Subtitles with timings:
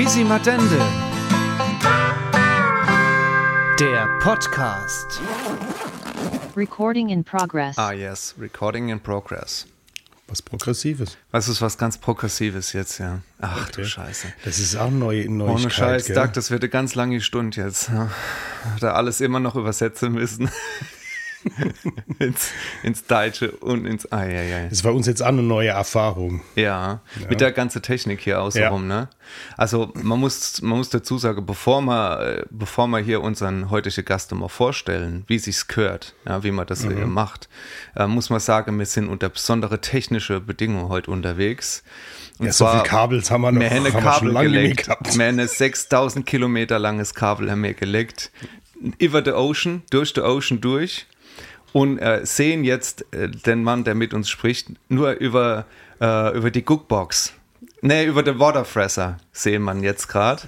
[0.00, 0.78] Fisi Madende.
[3.78, 5.20] Der Podcast.
[6.56, 7.76] Recording in progress.
[7.76, 9.66] Ah, yes, recording in progress.
[10.26, 11.18] Was Progressives.
[11.32, 13.20] Was ist was ganz Progressives jetzt, ja.
[13.42, 14.32] Ach du Scheiße.
[14.42, 15.60] Das ist auch neu, Neuigkeit.
[15.60, 16.16] Ohne Scheiß, gell?
[16.16, 17.90] Doug, das wird eine ganz lange Stunde jetzt.
[18.80, 20.50] Da alles immer noch übersetzen müssen.
[22.18, 22.50] ins,
[22.82, 24.10] ins Deutsche und ins.
[24.12, 24.66] Ah, ja, ja.
[24.68, 26.42] Das war uns jetzt auch eine neue Erfahrung.
[26.54, 29.00] Ja, mit der ganzen Technik hier außenrum, Ja.
[29.00, 29.08] ne?
[29.56, 34.32] Also man muss, man muss dazu sagen, bevor wir, bevor wir hier unseren heutigen Gast
[34.34, 37.48] mal vorstellen, wie sich's gehört, ja, wie man das hier macht,
[37.96, 41.82] äh, muss man sagen, wir sind unter besondere technische Bedingungen heute unterwegs.
[42.38, 44.48] Und Ja, so viel Kabels haben wir noch wir haben haben wir schon Kabel lange
[44.48, 44.84] mehr gelegt.
[44.86, 45.16] gehabt.
[45.18, 48.32] Wir haben ein 6000 Kilometer langes Kabel haben wir gelegt.
[48.98, 51.06] Über the Ocean, durch the Ocean durch
[51.72, 55.66] und äh, sehen jetzt äh, den Mann, der mit uns spricht, nur über,
[56.00, 57.34] äh, über die Cookbox.
[57.82, 60.42] Nee, über den Waterfresser sehen man jetzt gerade.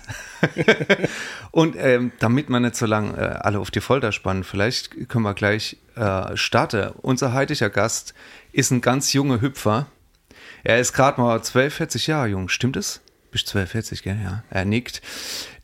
[1.51, 5.25] und ähm, damit man nicht so lange äh, alle auf die Folter spannen, vielleicht können
[5.25, 6.91] wir gleich äh, starten.
[7.01, 8.13] Unser heutiger Gast
[8.53, 9.87] ist ein ganz junger Hüpfer.
[10.63, 13.01] Er ist gerade mal 12, 40 Jahre jung, stimmt es?
[13.31, 14.19] Bist 12, 40, gell?
[14.23, 15.01] Ja, er nickt.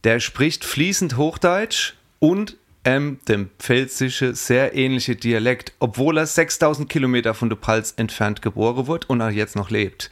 [0.04, 2.56] Der spricht fließend Hochdeutsch und
[2.88, 8.86] ähm, dem pfälzische sehr ähnliche Dialekt, obwohl er 6000 Kilometer von der Pfalz entfernt geboren
[8.86, 10.08] wurde und er jetzt noch lebt.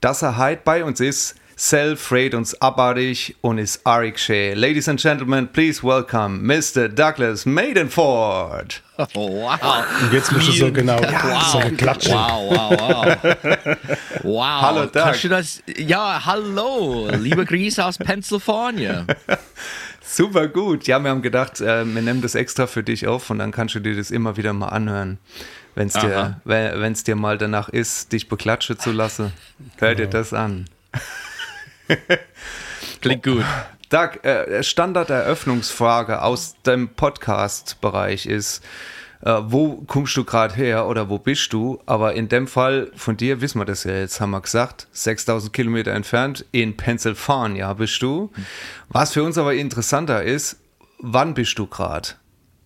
[0.00, 4.54] Dass er heute bei uns ist, self-rate uns abartig und ist arig schä.
[4.54, 6.88] Ladies and Gentlemen, please welcome Mr.
[6.88, 8.82] Douglas Maidenford.
[9.12, 9.84] Wow.
[10.02, 10.98] Und jetzt musst du so genau
[11.52, 12.10] so eine Klatsche.
[12.12, 13.76] Wow, wow, wow.
[14.22, 14.62] Wow.
[14.62, 14.92] Hallo, Doug.
[15.02, 15.62] Kannst du das?
[15.76, 17.10] Ja, hallo.
[17.18, 19.04] Liebe Grüße aus Pennsylvania.
[20.06, 20.86] Super gut.
[20.86, 23.74] Ja, wir haben gedacht, äh, wir nehmen das extra für dich auf und dann kannst
[23.74, 25.18] du dir das immer wieder mal anhören.
[25.74, 26.40] Wenn es dir, Aha.
[26.44, 29.32] wenn es dir mal danach ist, dich beklatschen zu lassen,
[29.78, 30.66] hör dir das an.
[33.00, 33.44] Klingt gut.
[33.88, 38.62] Doug, äh, Standard-Eröffnungsfrage aus dem Podcast-Bereich ist,
[39.24, 41.78] äh, wo kommst du gerade her oder wo bist du?
[41.86, 45.52] Aber in dem Fall von dir wissen wir das ja jetzt, haben wir gesagt, 6000
[45.52, 48.30] Kilometer entfernt in Pennsylvania bist du.
[48.90, 50.58] Was für uns aber interessanter ist,
[50.98, 52.10] wann bist du gerade?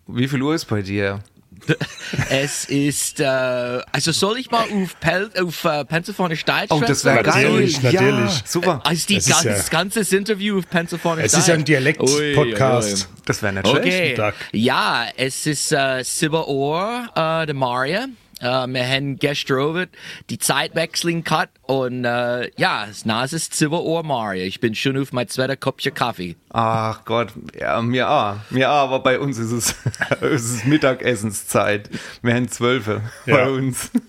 [0.08, 1.20] Wie viel Uhr ist bei dir?
[2.30, 7.04] Es ist, äh, also soll ich mal auf, Pel auf äh, Pennsylvania State Oh, das
[7.04, 7.44] wäre geil.
[7.44, 8.42] Natürlich, Ja, natürlich.
[8.46, 8.80] super.
[8.84, 11.64] Also die Das ist ganz, ja- das ganze Interview auf Pennsylvania Es ist ja ein.
[11.64, 13.08] Dialekt-Podcast.
[13.24, 14.16] Das wäre nicht Okay.
[14.52, 18.06] Ja, es ist äh, 7 Uhr, äh, der Maria.
[18.40, 19.86] Äh, wir haben gestern
[20.30, 24.44] die Zeitwechselung gehabt und äh, ja, es na, es ist 7 Uhr, Maria.
[24.44, 26.36] Ich bin schon auf mein zweiter Kopfchen Kaffee.
[26.50, 27.28] Ach Gott,
[27.58, 28.36] ja, mir auch.
[28.50, 29.74] Mir auch, aber bei uns ist es,
[30.20, 31.90] es ist Mittagessenszeit.
[32.22, 33.46] Wir haben Zwölfe bei Ja.
[33.48, 33.90] uns.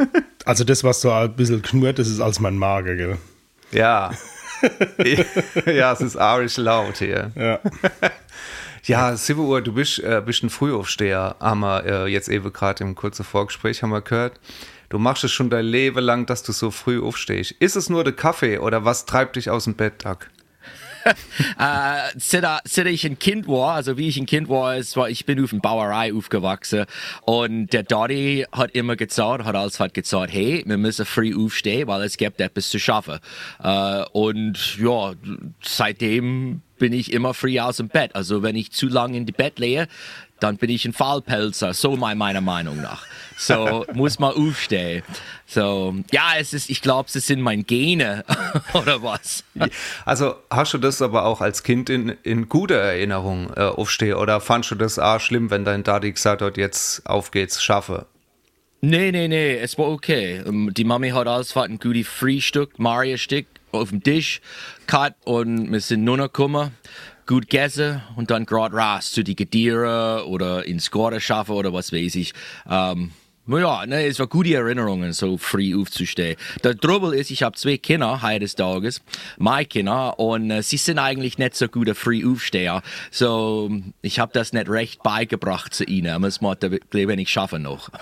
[0.45, 3.17] Also das, was so ein bisschen knurrt, das ist als mein Magen, gell?
[3.71, 4.09] Ja.
[5.65, 7.31] ja, es ist arisch laut hier.
[7.35, 7.59] Ja.
[8.85, 12.83] Ja, 7 Uhr, du bist, äh, bist ein Frühaufsteher, haben wir äh, jetzt eben gerade
[12.83, 14.39] im kurzen Vorgespräch haben wir gehört.
[14.89, 17.51] Du machst es schon dein Leben lang, dass du so früh aufstehst.
[17.59, 20.17] Ist es nur der Kaffee oder was treibt dich aus dem Bett, Doug?
[21.57, 25.09] Äh, seit, seit ich ein Kind war, also wie ich ein Kind war, es war
[25.09, 26.85] ich bin auf einer Bauerei aufgewachsen
[27.21, 31.87] und der Daddy hat immer gesagt, hat alles hat gesagt, hey, wir müssen früh aufstehen,
[31.87, 33.19] weil es gibt etwas zu schaffen.
[33.63, 35.13] Äh, und ja,
[35.61, 38.15] seitdem bin ich immer früh aus dem Bett.
[38.15, 39.87] Also wenn ich zu lange in die Bett lehe,
[40.39, 43.05] dann bin ich ein Fallpelzer, so mein, meiner Meinung nach.
[43.37, 45.03] So muss man aufstehen.
[45.45, 48.23] So, ja, es ist, ich glaube, es sind meine Gene
[48.73, 49.43] oder was.
[50.05, 54.41] Also hast du das aber auch als Kind in, in guter Erinnerung äh, aufstehen oder
[54.41, 58.05] fandst du das auch schlimm, wenn dein Daddy gesagt hat, jetzt auf geht's, schaffe?
[58.81, 60.41] Nee, nee, nee, es war okay.
[60.45, 64.41] Ähm, Die Mami hat alles für ein gutes Frühstück, Maria-Stück auf dem Tisch
[64.89, 66.71] gehabt und wir sind nur noch gekommen,
[67.27, 71.93] gut gegessen und dann gerade raus zu die Gediere oder ins Garten schaffen oder was
[71.93, 72.33] weiß ich.
[72.69, 73.11] Ähm,
[73.57, 76.35] ja, ne, es war gute Erinnerungen, so früh aufzustehen.
[76.63, 79.01] Der Trouble ist, ich habe zwei Kinder heute des Tages,
[79.37, 82.81] meine Kinder, und äh, sie sind eigentlich nicht so gute Frühaufsteher.
[83.11, 86.21] So, ich habe das nicht recht beigebracht zu ihnen.
[86.21, 87.89] Das muss man wenn ich schaffe noch.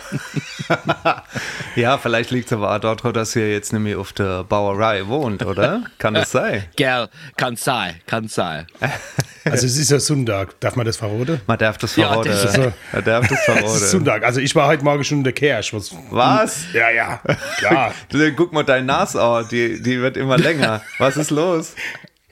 [1.75, 5.45] Ja, vielleicht liegt es aber auch daran, dass ihr jetzt nämlich auf der Bauerei wohnt,
[5.45, 5.83] oder?
[5.99, 6.65] Kann das sein?
[6.75, 8.65] Gell, kann sein, kann sein.
[9.51, 10.59] Also es ist ja Sonntag.
[10.59, 11.41] Darf man das verraten?
[11.47, 12.29] Man darf das Ja, verraten.
[12.29, 12.57] das.
[12.57, 13.91] Man darf das Es ist.
[13.91, 14.23] Sonntag.
[14.23, 15.75] Also ich war heute Morgen schon in der Kirche.
[15.75, 15.91] Was?
[16.09, 16.65] Was?
[16.73, 17.21] Ja, ja.
[17.57, 17.94] Klar.
[18.35, 20.81] Guck mal deine Nase an, die, die wird immer länger.
[20.99, 21.75] Was ist los?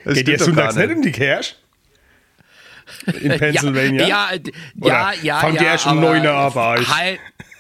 [0.04, 1.56] Das Geht ihr sonntags nicht in die Kirche?
[3.20, 4.08] In Pennsylvania?
[4.08, 5.40] Ja, d- Oder ja, ja.
[5.40, 6.88] fangt ja, ihr erst um aber 9 Uhr euch?
[6.96, 7.20] Halt,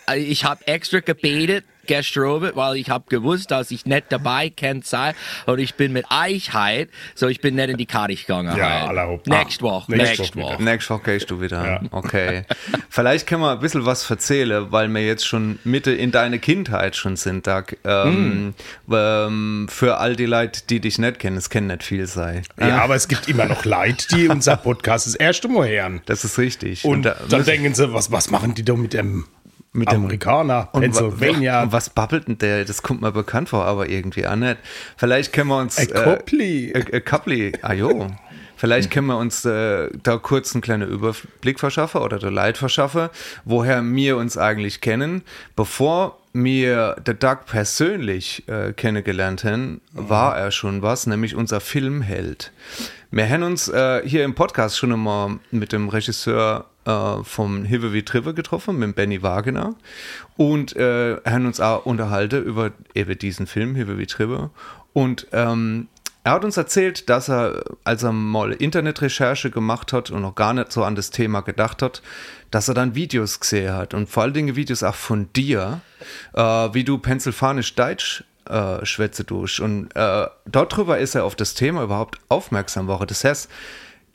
[0.09, 4.49] äh, ich habe extra gebetet gestern Abend, weil ich habe gewusst, dass ich nicht dabei
[4.49, 5.13] kann sein
[5.45, 8.55] und ich bin mit euch halt, so ich bin nicht in die Karte gegangen.
[8.57, 9.27] Ja, halt.
[9.27, 10.63] Nächste Ah, Woche, nächste nächste Woche Woche.
[10.63, 11.65] Nächste Woche gehst du wieder.
[11.65, 11.81] Ja.
[11.91, 12.43] Okay.
[12.89, 16.95] Vielleicht können wir ein bisschen was erzählen, weil wir jetzt schon Mitte in deine Kindheit
[16.95, 17.75] schon sind, Doug.
[17.83, 18.53] Ähm,
[18.91, 22.43] ähm, für all die Leute, die dich nicht kennen, es kann nicht viel sein.
[22.59, 26.01] Ja, aber es gibt immer noch Leute, die unser Podcast das erste Mal hören.
[26.05, 26.85] Das ist richtig.
[26.85, 29.25] Und da dann denken sie, was, was machen die da mit dem
[29.75, 31.63] Mit dem- Amerikaner, Und wa- Pennsylvania?
[31.63, 32.65] Und was babbelt denn der?
[32.65, 34.57] Das kommt mir bekannt vor, aber irgendwie auch nicht.
[34.97, 35.77] Vielleicht können wir uns.
[35.77, 36.71] Ein Coupli.
[36.71, 38.07] Äh, äh, Coupli, ah jo.
[38.57, 43.09] Vielleicht können wir uns äh, da kurz einen kleinen Überblick verschaffen oder der Leid verschaffen,
[43.43, 45.23] woher wir uns eigentlich kennen.
[45.57, 52.51] Bevor wir der Doug persönlich äh, kennengelernt haben, war er schon was, nämlich unser Filmheld.
[53.11, 57.93] Wir haben uns äh, hier im Podcast schon einmal mit dem Regisseur äh, vom Hive
[57.93, 59.75] wie Trive getroffen, mit Benny Wagner.
[60.37, 64.49] Und äh, haben uns auch unterhalten über eben diesen Film, Hive wie Trive.
[64.93, 65.87] Und ähm,
[66.25, 70.55] er hat uns erzählt, dass er, als er mal Internetrecherche gemacht hat und noch gar
[70.55, 72.01] nicht so an das Thema gedacht hat,
[72.49, 75.81] dass er dann Videos gesehen hat und vor allen Dingen Videos auch von dir,
[76.33, 79.61] äh, wie du pennsylvanisch Deutsch äh, schwätze durch.
[79.61, 83.05] Und äh, darüber ist er auf das Thema überhaupt aufmerksam geworden.
[83.07, 83.49] Das heißt,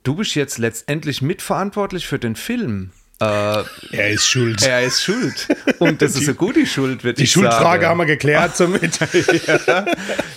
[0.03, 2.91] du bist jetzt letztendlich mitverantwortlich für den Film.
[3.21, 4.63] Äh, er ist schuld.
[4.63, 5.47] er ist schuld.
[5.79, 7.87] Und das ist eine gute Schuld, würde die ich Schuldfrage sagen.
[7.87, 8.99] haben wir geklärt somit.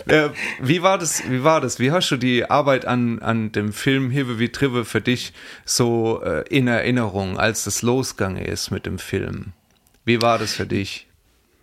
[0.06, 0.30] Äh,
[0.62, 1.24] wie war das?
[1.30, 1.80] Wie war das?
[1.80, 5.32] Wie hast du die Arbeit an, an dem Film Hive wie Trive für dich
[5.64, 9.54] so äh, in Erinnerung, als das losgegangen ist mit dem Film?
[10.04, 11.08] Wie war das für dich?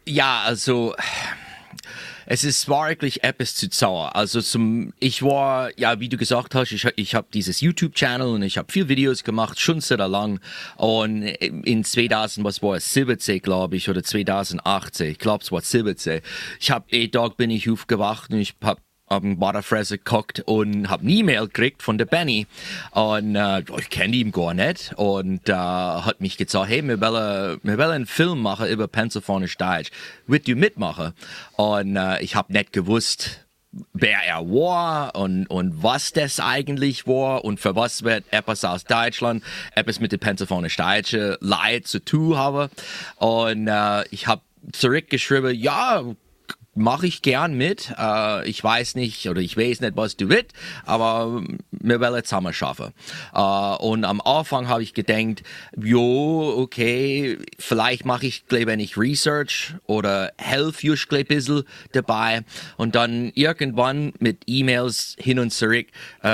[0.07, 0.95] Ja, also
[2.33, 4.15] es ist wirklich etwas zu sauer.
[4.15, 8.43] Also zum, ich war, ja, wie du gesagt hast, ich, ich habe dieses YouTube-Channel und
[8.45, 10.39] ich habe viel Videos gemacht, schon sehr lang.
[10.77, 15.61] Und in 2000, was war es, 17, glaube ich, oder 2018, ich glaube es war
[15.61, 16.21] 17.
[16.61, 18.81] Ich habe, eh Tag bin ich aufgewacht und ich habe
[19.11, 22.47] hab einen Butterfresse geguckt und hab eine E-Mail gekriegt von der Benny.
[22.93, 24.93] Und äh, ich kenne ihn gar nicht.
[24.97, 29.49] Und äh, hat mich gesagt, hey, wir wollen, wir wollen einen Film machen über Pennsylvania
[29.59, 29.91] Deutsch.
[30.29, 31.13] Willst du mitmachen?
[31.57, 33.45] Und äh, ich hab nicht gewusst,
[33.93, 38.85] wer er war und, und was das eigentlich war und für was wird etwas aus
[38.85, 39.43] Deutschland,
[39.75, 42.71] etwas mit der Pennsylvania Deutsche Leid zu tun haben.
[43.17, 44.43] Und äh, ich hab
[44.73, 46.05] zurückgeschrieben, ja,
[46.75, 47.93] mache ich gern mit.
[47.99, 50.53] Äh, ich weiß nicht oder ich weiß nicht, was du willst,
[50.85, 52.93] aber wir wollen zusammen schaffen.
[53.35, 55.43] Äh, und am Anfang habe ich gedacht,
[55.77, 62.43] jo, okay, vielleicht mache ich gleich ich Research oder helfe just gleich ein bisschen dabei.
[62.77, 65.87] Und dann irgendwann mit E-Mails hin und zurück
[66.23, 66.29] äh,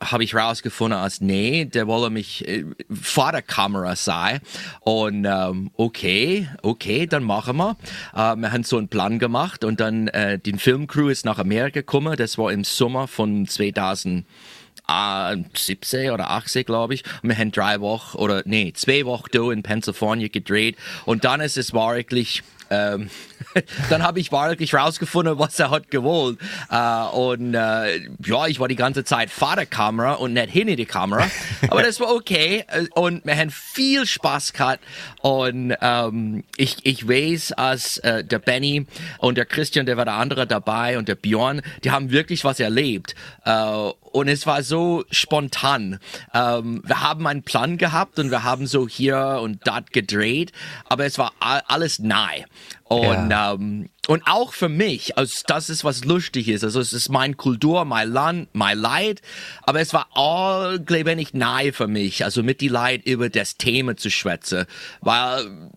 [0.00, 4.40] habe ich rausgefunden, als nee, der wolle mich äh, vor der Kamera sein.
[4.80, 7.76] Und ähm, okay, okay, dann machen wir.
[8.14, 11.80] Äh, wir haben so einen Plan gemacht und dann äh, die Filmcrew ist nach Amerika
[11.80, 12.16] gekommen.
[12.16, 14.24] Das war im Sommer von 2000.
[14.90, 17.02] Ah, 17 oder 18, glaube ich.
[17.22, 20.76] Wir haben drei Wochen oder nee, zwei Wochen da in Pennsylvania gedreht.
[21.04, 23.10] Und dann ist es wirklich ähm,
[23.90, 26.38] dann habe ich wirklich rausgefunden, was er hat gewollt.
[26.70, 30.76] Äh, und äh, ja, ich war die ganze Zeit vor der Kamera und nicht hinter
[30.76, 31.28] die Kamera.
[31.70, 32.64] Aber das war okay.
[32.68, 34.80] Äh, Und wir haben viel Spaß gehabt.
[35.20, 38.86] Und ähm, ich, ich weiß, als äh, der Benny
[39.18, 42.60] und der Christian, der war der andere dabei und der Björn, die haben wirklich was
[42.60, 43.14] erlebt.
[44.18, 46.00] Und es war so spontan.
[46.34, 50.52] Ähm, wir haben einen Plan gehabt und wir haben so hier und dort gedreht,
[50.88, 52.44] aber es war alles nahe.
[52.84, 53.52] Und, Ja.
[53.52, 56.64] ähm, und auch für mich, also das ist was lustig ist.
[56.64, 59.20] Also es ist mein Kultur, mein Land, mein Leid,
[59.62, 63.56] aber es war all, glaube ich, nahe für mich, also mit die Leid über das
[63.58, 64.64] Thema zu schwätzen,
[65.02, 65.70] weil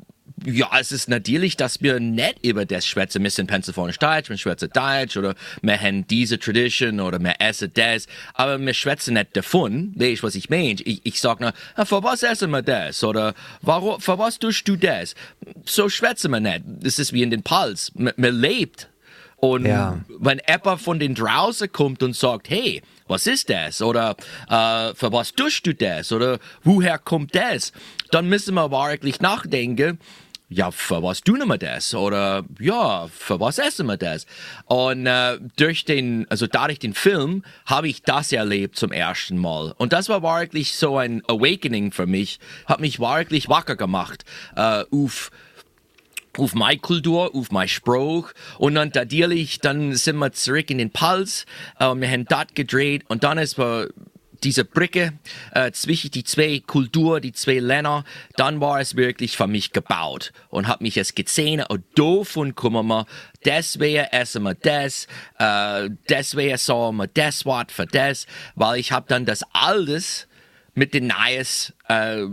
[0.46, 3.28] ja, es ist natürlich, dass wir nicht über das schwätzen.
[3.30, 8.08] Sind Pennsylvania Deutsch, wir schwätzen Deutsch oder wir haben diese Tradition oder wir essen das,
[8.34, 9.94] aber wir schwätzen nicht davon.
[9.96, 10.82] Weißt was ich meine?
[10.82, 13.04] Ich, ich sag nur, "Ah, für was essen wir das?
[13.04, 15.16] Oder warum, für was tust du das?
[15.66, 16.64] So schwätzen wir nicht.
[16.66, 17.44] Das ist wie in den.
[17.96, 18.88] Man, man lebt.
[19.38, 20.00] Und Ja.
[20.20, 23.82] wenn jemand von den draußen kommt und sagt, hey, was ist das?
[23.82, 24.16] Oder
[24.48, 26.12] äh, für was tust du das?
[26.12, 27.74] Oder woher kommt das?
[28.12, 30.00] Dann müssen wir wirklich nachdenken,
[30.52, 31.96] ja, für was tun wir das?
[31.96, 34.26] Oder ja, für was essen wir das?
[34.66, 39.74] Und äh, durch den, also dadurch den Film habe ich das erlebt zum ersten Mal.
[39.78, 44.84] Und das war wirklich so ein Awakening für mich, hat mich wirklich wacker gemacht äh,
[44.92, 45.32] auf
[46.38, 50.90] auf meine Kultur, auf mein Spruch und dann natürlich, dann sind wir zurück in den
[50.90, 51.46] Pals,
[51.78, 53.90] äh, wir haben dort gedreht und dann ist wir
[54.44, 55.14] diese Brücke
[55.54, 58.04] äh, zwischen die zwei Kulturen, die zwei Länder,
[58.36, 62.88] dann war es wirklich für mich gebaut und hat mich es gesehen und davon kommen
[62.88, 63.06] wir,
[63.46, 65.08] deswegen essen wir das,
[65.38, 70.28] äh, deswegen sagen wir das Wort für das, weil ich habe dann das alles
[70.74, 72.26] mit den Neues äh,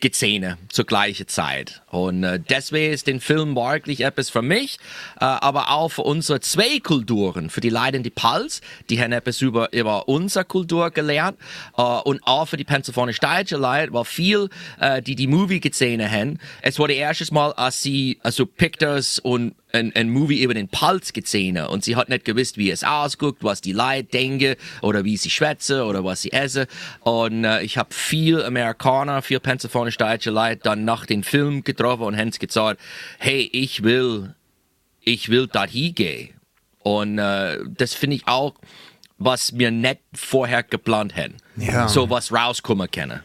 [0.00, 1.82] gesehen zur gleichen Zeit.
[1.90, 4.78] Und äh, deswegen ist den Film wirklich etwas für mich,
[5.20, 9.12] äh, aber auch für unsere zwei Kulturen, für die Leute in die Pals, die haben
[9.12, 11.38] etwas über, über unsere Kultur gelernt
[11.76, 14.48] äh, und auch für die pennsylvanisch-deutsche Leute, weil viel,
[14.80, 19.18] äh, die die Movie gesehen haben, es war das erste Mal, als sie also Pictures
[19.20, 22.84] und ein, ein Movie über den Pals gesehen und sie hat nicht gewusst, wie es
[22.84, 26.66] ausguckt, was die Leute denken oder wie sie schwätzen oder was sie essen.
[27.00, 32.16] Und äh, ich habe viel Amerikaner, viel pennsylvanisch-deutsche Leute dann nach dem Film getroffen und
[32.16, 32.80] haben gesagt,
[33.18, 34.34] hey, ich will,
[35.00, 36.30] ich will da hingehen.
[36.80, 38.54] Und äh, das finde ich auch,
[39.18, 41.36] was wir nicht vorher geplant hätten.
[41.56, 41.88] Ja.
[41.88, 43.20] So was rauskommen können.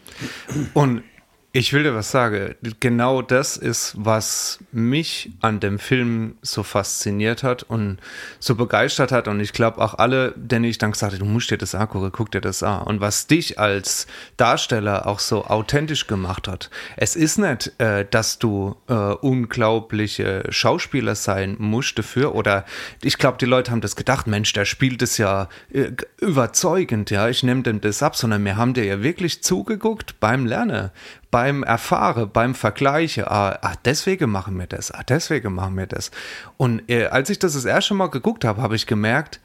[0.74, 1.04] Und
[1.52, 2.54] ich will dir was sagen.
[2.80, 7.98] Genau das ist, was mich an dem Film so fasziniert hat und
[8.40, 9.28] so begeistert hat.
[9.28, 12.12] Und ich glaube auch alle, denen ich dann gesagt habe, du musst dir das angucken,
[12.12, 12.84] guck dir das an.
[12.84, 14.06] Und was dich als
[14.38, 16.70] Darsteller auch so authentisch gemacht hat.
[16.98, 22.36] Es ist nicht, äh, dass du äh, unglaubliche Schauspieler sein musst dafür.
[22.36, 22.64] Oder
[23.02, 27.28] ich glaube, die Leute haben das gedacht, Mensch, der spielt es ja äh, überzeugend, ja,
[27.28, 30.92] ich nehme dem das ab, sondern wir haben dir ja wirklich zugeguckt beim Lernen
[31.32, 36.12] beim Erfahren, beim Vergleichen, ah, ach, deswegen machen wir das, ah, deswegen machen wir das.
[36.58, 39.40] Und äh, als ich das das erste Mal geguckt habe, habe ich gemerkt,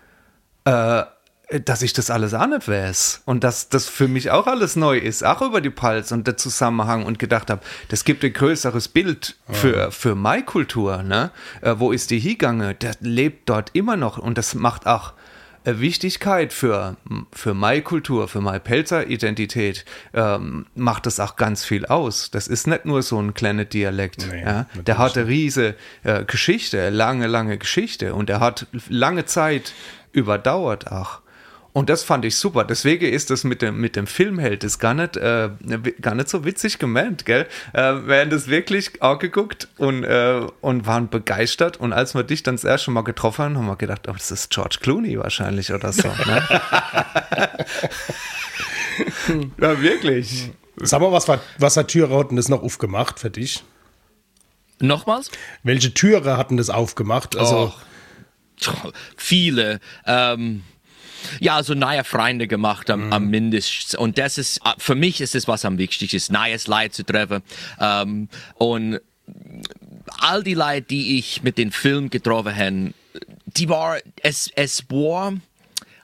[0.64, 1.02] äh,
[1.64, 4.96] dass ich das alles auch nicht weiß und dass das für mich auch alles neu
[4.96, 8.88] ist, auch über die Pals und der Zusammenhang und gedacht habe, das gibt ein größeres
[8.88, 11.30] Bild für, für meine Kultur, ne?
[11.60, 12.76] Äh, wo ist die hingegangen?
[12.80, 15.12] Der lebt dort immer noch und das macht auch
[15.64, 16.96] Wichtigkeit für,
[17.32, 22.30] für meine Kultur, für meine Pelzer-Identität, ähm, macht das auch ganz viel aus.
[22.30, 24.26] Das ist nicht nur so ein kleiner Dialekt.
[24.30, 24.66] Nee, ja?
[24.86, 29.72] Der hat eine riese äh, Geschichte, lange, lange Geschichte und er hat lange Zeit
[30.12, 31.23] überdauert auch.
[31.74, 32.62] Und das fand ich super.
[32.62, 35.50] Deswegen ist das mit dem, mit dem Filmheld ist gar nicht, äh,
[36.00, 37.48] gar nicht so witzig gemeint, gell?
[37.72, 41.78] Äh, wir haben das wirklich auch geguckt und, äh, und waren begeistert.
[41.78, 44.30] Und als wir dich dann das erste Mal getroffen haben, haben wir gedacht, oh, das
[44.30, 46.06] ist George Clooney wahrscheinlich oder so.
[46.06, 46.42] Ne?
[49.60, 50.52] ja, wirklich.
[50.76, 53.64] Sag mal, was, war, was hat Türe hatten das noch aufgemacht für dich?
[54.78, 55.32] Nochmals?
[55.64, 57.36] Welche Türe hatten das aufgemacht?
[57.36, 57.74] Also,
[58.68, 59.80] Oh, viele.
[60.06, 60.62] Ähm,
[61.40, 63.94] ja, also neue Freunde gemacht am, am mindestens.
[63.94, 67.04] Und das ist, äh, für mich ist es, was am wichtigsten ist, neues Leid zu
[67.04, 67.42] treffen.
[67.80, 69.00] Ähm, und
[70.20, 72.94] all die Leute, die ich mit dem Film getroffen habe,
[73.46, 75.34] die war, es, es war,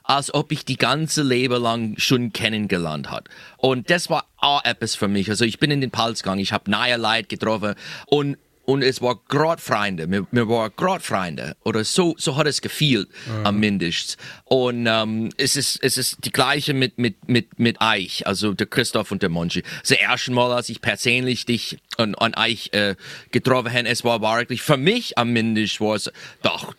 [0.03, 3.29] als ob ich die ganze Leben lang schon kennengelernt hat.
[3.57, 5.29] Und das war auch etwas für mich.
[5.29, 7.75] Also ich bin in den Pals gegangen, ich habe neue Leute getroffen
[8.07, 8.37] und
[8.71, 12.61] und es war gerade Freunde, mir, mir war gerade Freunde oder so so hat es
[12.61, 13.09] gefühlt
[13.43, 18.25] am mindestens und ähm, es ist es ist die gleiche mit mit mit mit euch,
[18.25, 19.63] also der Christoph und der Monchi.
[19.81, 22.95] Das erste Mal, als ich persönlich dich an, an euch äh,
[23.31, 26.11] getroffen habe, es war wirklich für mich am mindestens war es
[26.41, 26.73] doch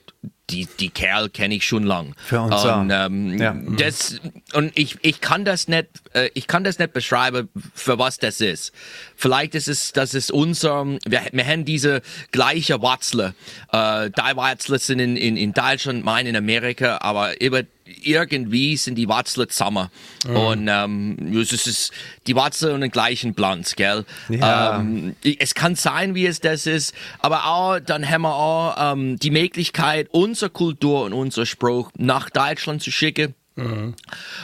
[0.53, 2.15] die, die Kerl kenne ich schon lang.
[2.27, 3.57] Für uns und, ähm, Ja.
[3.79, 4.21] das,
[4.53, 8.41] und ich, ich kann das nicht, äh, ich kann das nicht beschreiben, für was das
[8.41, 8.73] ist.
[9.17, 13.35] Vielleicht ist es, das ist unser, wir, wir haben diese gleiche Wurzel.
[13.73, 17.63] Äh, die Wurzeln sind in, in, in Deutschland, meine in Amerika, aber über,
[18.03, 19.89] irgendwie sind die Wurzeln zusammen.
[20.27, 21.93] Und ähm, es ist
[22.27, 24.05] die Wurzeln und den gleichen Platz, gell?
[24.29, 24.81] Ja.
[24.81, 29.19] Ähm, es kann sein, wie es das ist, aber auch, dann haben wir auch ähm,
[29.19, 33.35] die Möglichkeit, unsere Kultur und unser Spruch nach Deutschland zu schicken.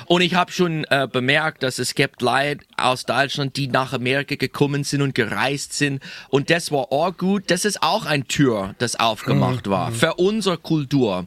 [0.07, 4.35] Und ich habe schon äh, bemerkt, dass es gibt Leute aus Deutschland, die nach Amerika
[4.35, 6.03] gekommen sind und gereist sind.
[6.29, 7.51] Und das war auch gut.
[7.51, 11.27] Das ist auch ein Tür, das aufgemacht war für unsere Kultur.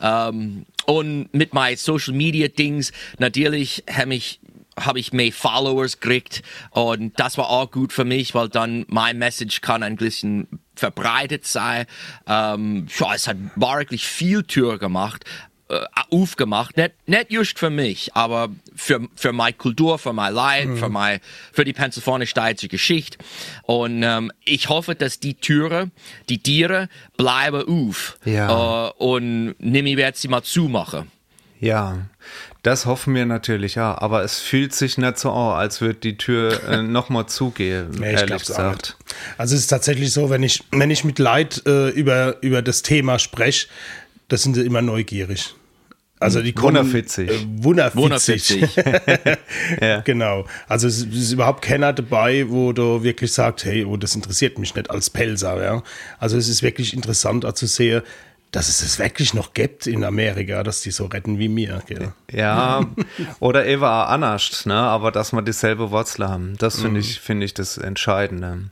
[0.00, 4.40] Ähm, und mit meinen Social Media Dings, natürlich habe ich
[4.78, 9.18] habe ich mehr Followers gekriegt und das war auch gut für mich, weil dann mein
[9.18, 11.86] Message kann ein bisschen verbreitet sein.
[12.26, 15.24] Ähm, ja, es hat wirklich viel Tür gemacht,
[15.70, 16.76] äh, aufgemacht.
[16.76, 21.20] Nicht, nicht just für mich, aber für, für meine Kultur, für mein Leid, für, mein,
[21.52, 23.18] für die pennsylvanisch-deutsche Geschichte.
[23.62, 25.90] Und ähm, ich hoffe, dass die Türe,
[26.28, 28.18] die Tiere bleiben auf.
[28.24, 28.88] Ja.
[28.88, 31.10] Äh, und Nimi wird sie mal zumachen.
[31.60, 31.98] Ja,
[32.62, 33.96] das hoffen wir natürlich, ja.
[33.96, 38.14] Aber es fühlt sich nicht so an, als würde die Tür äh, nochmal zugehen, Nee,
[38.14, 38.96] ich ehrlich gesagt.
[39.38, 42.82] Also es ist tatsächlich so, wenn ich, wenn ich mit Leid äh, über, über das
[42.82, 43.68] Thema spreche,
[44.28, 45.54] das sind sie immer neugierig.
[46.20, 47.30] Also die kommen, Wunderfitzig.
[47.30, 48.60] Äh, wunderfitzig.
[48.60, 48.76] Wunderfitzig.
[49.80, 50.00] Ja.
[50.00, 50.46] Genau.
[50.68, 54.74] Also es ist überhaupt keiner dabei, wo du wirklich sagst, hey, oh, das interessiert mich
[54.74, 55.62] nicht als Pelzer.
[55.62, 55.82] Ja?
[56.18, 58.02] Also es ist wirklich interessant auch zu sehen,
[58.50, 61.82] dass es es wirklich noch gibt in Amerika, dass die so retten wie mir.
[61.86, 62.12] Gell?
[62.30, 62.84] Ja,
[63.40, 64.74] oder Eva Anascht, ne?
[64.74, 66.56] aber dass wir dieselbe Wurzel haben.
[66.58, 68.70] Das finde ich, finde ich das Entscheidende.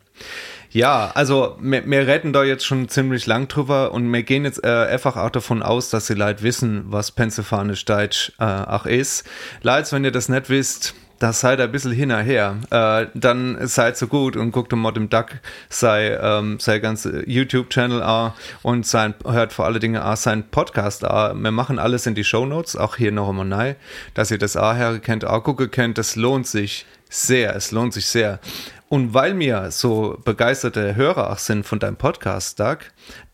[0.71, 4.63] Ja, also wir, wir reden da jetzt schon ziemlich lang drüber und wir gehen jetzt
[4.65, 9.27] äh, einfach auch davon aus, dass die Leute wissen, was Pennsylvanisch Deutsch äh, auch ist.
[9.63, 12.59] Leute, wenn ihr das nicht wisst, das seid ein bisschen hinterher.
[12.71, 15.31] Äh, dann seid so gut und guckt mal dem Duck
[15.69, 18.33] sei, ähm, sei ganze YouTube-Channel an
[18.63, 21.43] und sein, hört vor allen Dingen auch seinen Podcast an.
[21.43, 23.77] Wir machen alles in die Shownotes, auch hier noch einmal rein,
[24.15, 25.99] dass ihr das auch herkennt, auch gucken könnt.
[25.99, 28.39] Das lohnt sich sehr, es lohnt sich sehr.
[28.91, 32.79] Und weil wir so begeisterte Hörer auch sind von deinem Podcast, Doug,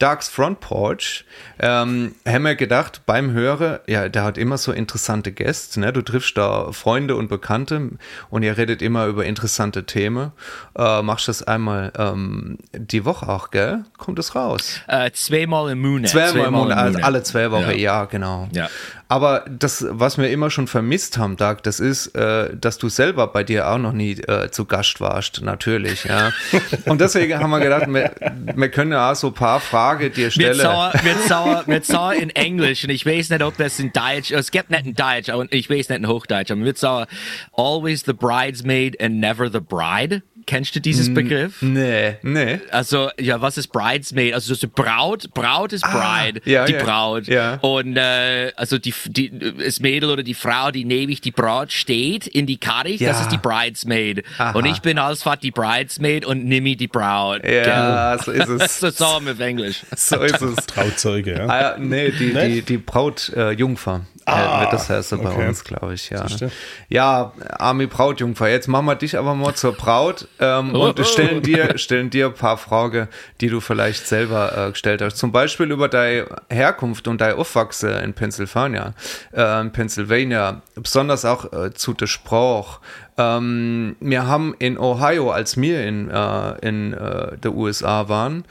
[0.00, 1.24] Doug's Front Porch,
[1.60, 5.92] ähm, haben wir gedacht, beim Hören, ja, der hat immer so interessante Gäste, ne?
[5.92, 7.90] Du triffst da Freunde und Bekannte
[8.30, 10.32] und ihr redet immer über interessante Themen.
[10.76, 13.84] Äh, machst das einmal ähm, die Woche auch, gell?
[13.96, 14.80] Kommt es raus?
[14.88, 16.10] Äh, zweimal im Monat.
[16.10, 18.04] Zweimal im Monat, also alle zwei Wochen, ja, Ja.
[18.06, 18.48] genau.
[18.50, 18.68] Ja.
[19.14, 23.28] Aber das, was wir immer schon vermisst haben, Doug, das ist, äh, dass du selber
[23.28, 26.32] bei dir auch noch nie äh, zu Gast warst, natürlich, ja.
[26.86, 28.10] Und deswegen haben wir gedacht, wir,
[28.56, 30.58] wir können ja auch so ein paar Fragen dir stellen.
[30.58, 34.50] wird sauer, wird sauer in Englisch und ich weiß nicht, ob das in Deutsch, es
[34.50, 37.06] gibt nicht in Deutsch, aber ich weiß nicht in Hochdeutsch, aber wird sauer,
[37.52, 40.24] always the bridesmaid and never the bride.
[40.46, 41.62] Kennst du dieses Begriff?
[41.62, 42.60] Nee, nee.
[42.70, 44.34] Also, ja, was ist Bridesmaid?
[44.34, 47.26] Also, ist Braut, Braut ist Bride, Ah, ja, die ja, Braut.
[47.26, 47.54] ja.
[47.62, 52.26] Und, äh, also, die, die, das Mädel oder die Frau, die neben die Braut steht,
[52.26, 53.10] in die Karte, Ja.
[53.10, 54.24] das ist die Bridesmaid.
[54.38, 54.52] Aha.
[54.52, 57.44] Und ich bin als Vater die Bridesmaid und Nimi die Braut.
[57.44, 58.80] Ja, so ist es.
[58.80, 59.82] so sagen wir auf Englisch.
[59.96, 60.66] So ist es.
[60.66, 61.46] Trauzeuge, ja.
[61.46, 64.02] Ah, nee, die, die, die Braut äh, Jungfer.
[64.26, 65.48] Ah, wird das heißt bei okay.
[65.48, 66.26] uns, glaube ich, ja.
[66.26, 66.50] Siehste?
[66.88, 68.48] Ja, Army Brautjungfer.
[68.48, 71.04] Jetzt machen wir dich aber mal zur Braut ähm, und oh.
[71.04, 73.08] stellen dir, stellen dir ein paar Fragen,
[73.40, 75.16] die du vielleicht selber äh, gestellt hast.
[75.16, 78.94] Zum Beispiel über deine Herkunft und dein Aufwachsen in Pennsylvania,
[79.32, 82.80] äh, in Pennsylvania, besonders auch äh, zu der Sprache.
[83.16, 88.44] Ähm, wir haben in Ohio, als wir in, äh, in äh, der USA waren,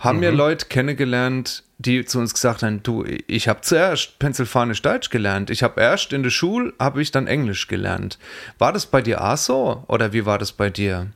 [0.00, 5.10] haben wir Leute kennengelernt, die zu uns gesagt haben, du, ich habe zuerst Pennsylvanisch Deutsch
[5.10, 5.50] gelernt.
[5.50, 8.18] Ich habe erst in der Schule, habe ich dann Englisch gelernt.
[8.58, 9.84] War das bei dir auch so?
[9.88, 11.08] Oder wie war das bei dir?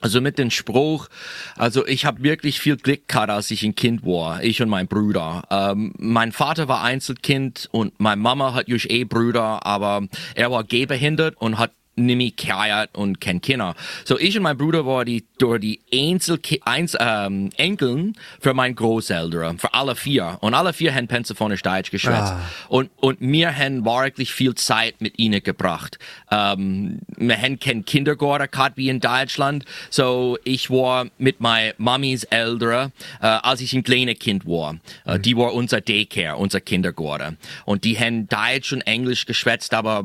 [0.00, 1.08] Also mit dem Spruch,
[1.56, 4.88] also ich habe wirklich viel Glück gehabt, als ich ein Kind war, ich und mein
[4.88, 5.44] Bruder.
[5.48, 10.64] Ähm, mein Vater war Einzelkind und meine Mama hat just eh Brüder, aber er war
[10.64, 13.74] gehbehindert und hat nämlich geheiratet und kein Kinder.
[14.04, 18.74] So ich und mein Bruder war die durch die Einzel eins, ähm, Enkeln für mein
[18.74, 20.38] Großeltern, für alle vier.
[20.40, 22.32] Und alle vier haben Pennsylvanisch Deutsch geschwätzt.
[22.32, 22.40] Ah.
[22.68, 25.98] Und, und wir haben wirklich viel Zeit mit ihnen gebracht.
[26.30, 29.64] Ähm, wir haben keinen Kindergarten gehabt wie in Deutschland.
[29.90, 34.76] So, ich war mit meiner Mamis Eltern, äh, als ich ein kleines Kind war.
[35.04, 37.36] Äh, die war unser Daycare, unser Kindergarten.
[37.64, 40.04] Und die haben Deutsch und Englisch geschwätzt, aber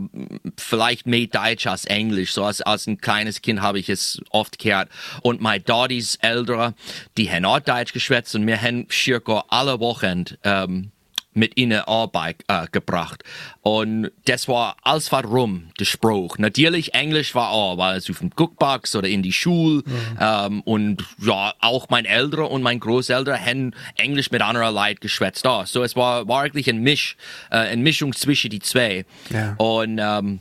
[0.57, 2.33] vielleicht mehr Deutsch als Englisch.
[2.33, 4.89] So, als, als ein kleines Kind habe ich es oft gehört.
[5.21, 6.73] Und meine Daughtys Eltern,
[7.17, 10.91] die haben auch Deutsch geschwätzt und wir haben circa alle Wochen, ähm,
[11.37, 13.23] mit ihnen Arbeit äh, gebracht.
[13.61, 16.37] Und das war alles warum, der Spruch.
[16.39, 19.83] Natürlich Englisch war auch, weil es auf dem Cookbox oder in die Schule.
[20.19, 25.45] Ähm, und ja, auch mein Eltern und mein Großeltern haben Englisch mit anderen Leuten geschwätzt.
[25.45, 25.65] Da.
[25.65, 27.15] So es war, war wirklich ein Misch,
[27.51, 29.05] äh, eine Mischung zwischen die zwei.
[29.29, 29.53] Ja.
[29.57, 30.39] Und ähm,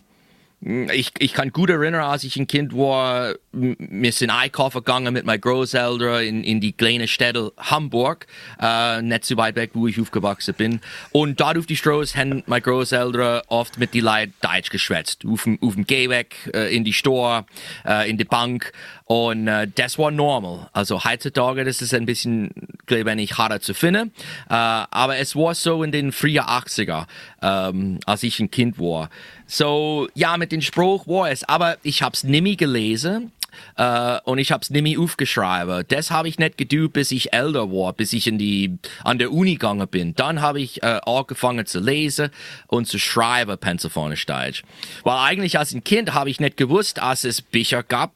[0.61, 5.27] ich, ich kann gut erinnern, als ich ein Kind war, wir sind einkaufen gegangen mit
[5.27, 8.27] meinen Großeltern in, in die kleine Städte Hamburg,
[8.61, 10.81] äh, nicht so weit weg, wo ich aufgewachsen bin.
[11.13, 15.25] Und dort auf die Straße haben meine Großeltern oft mit die Leute Deutsch geschwätzt.
[15.27, 17.45] Auf dem, auf dem Gehweg, äh, in die Store,
[17.85, 18.73] äh, in die Bank.
[19.07, 20.69] Und äh, das war normal.
[20.73, 22.51] Also heutzutage, das ist ein bisschen,
[22.87, 24.13] glaube ich, harder zu finden.
[24.51, 27.07] Äh, aber es war so in den frühen 80er,
[27.41, 29.09] ähm, als ich ein Kind war.
[29.47, 31.45] So, ja, mit dem Spruch war es.
[31.45, 33.31] Aber ich habe es nimmer gelesen.
[33.77, 35.85] Äh, und ich hab's nimmer aufgeschrieben.
[35.89, 39.33] Das habe ich nicht geduld, bis ich älter war, bis ich in die, an der
[39.33, 40.15] Uni gegangen bin.
[40.15, 42.31] Dann habe ich äh, angefangen zu lesen
[42.67, 44.63] und zu schreiben, Pennsylvanisch Deutsch.
[45.05, 48.13] Weil eigentlich als ein Kind habe ich nicht gewusst, als es Bücher gab,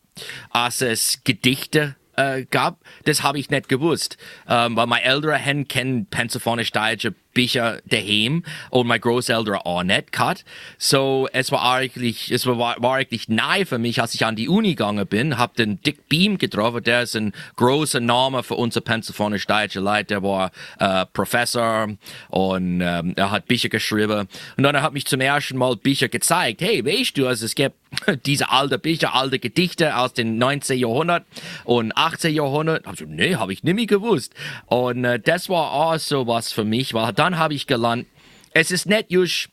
[0.51, 4.17] als es Gedichte äh, gab, das habe ich nicht gewusst.
[4.49, 10.13] Ähm, weil meine Eltern haben kein Pennsylvanisch Deutsche Bücher daheim und mein Großeltern auch nicht
[10.13, 10.45] gehabt.
[10.79, 14.49] So, es war eigentlich, es war, war eigentlich nahe für mich, als ich an die
[14.49, 18.81] Uni gegangen bin, hab den Dick Beam getroffen, der ist ein großer Name für unser
[18.81, 21.89] Pennsylvania deutsche Leute, der war äh, Professor
[22.29, 26.61] und ähm, er hat Bücher geschrieben und dann hat mich zum ersten Mal Bücher gezeigt.
[26.63, 27.77] Hey, weißt du, also es gibt
[28.27, 30.79] diese alte Bücher, alte Gedichte aus den 19.
[30.79, 31.25] Jahrhundert
[31.65, 32.35] und 18.
[32.35, 32.85] Jahrhundert.
[32.93, 34.35] Ich, nee, habe ich nicht gewusst.
[34.67, 38.07] Und äh, das war auch so was für mich, weil dann habe ich gelernt,
[38.55, 39.51] es ist nicht just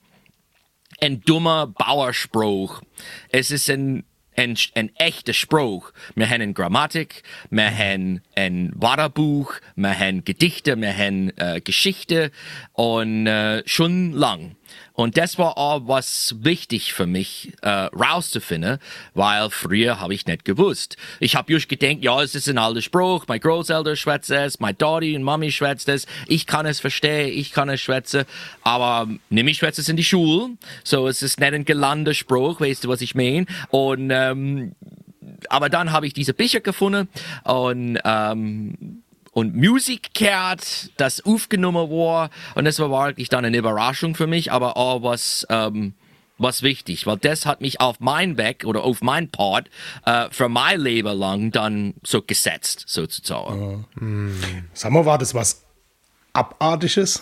[1.02, 2.82] ein dummer Bauerspruch.
[3.30, 4.06] Es ist ein
[4.38, 5.92] ein, ein echter Spruch.
[6.16, 12.32] Wir haben Grammatik, wir haben ein Wörterbuch, wir haben Gedichte, wir haben äh, Geschichte
[12.74, 14.56] und äh, schon lang.
[14.94, 18.80] Und das war auch was wichtig für mich äh, rauszufinden,
[19.14, 20.98] weil früher habe ich nicht gewusst.
[21.20, 24.78] Ich habe just gedacht, ja, es ist ein alter Spruch, mein Großeltern schwätzt es, mein
[24.78, 28.26] Daddy und Mami schwätzt es, ich kann es verstehen, ich kann es schwätzen,
[28.64, 30.50] aber nimm ich schwätze es in die Schule,
[30.84, 33.46] so es ist nicht ein gelandeter Spruch, weißt du, was ich meine?
[33.70, 34.76] Und ähm,
[35.50, 37.10] aber dann habe ich diese Bücher gefunden
[37.44, 39.04] und ähm,
[39.38, 42.32] und Musik gehört, das aufgenommen war.
[42.56, 45.94] Und das war wirklich dann eine Überraschung für mich, aber auch was, ähm,
[46.40, 49.70] was wichtig, weil das hat mich auf mein Weg oder auf mein Part
[50.08, 53.86] äh, für mein Leben lang dann so gesetzt, sozusagen.
[53.96, 54.04] Ja.
[54.04, 54.40] Mhm.
[54.74, 55.62] Sag mal, war das was
[56.34, 57.22] Abartiges?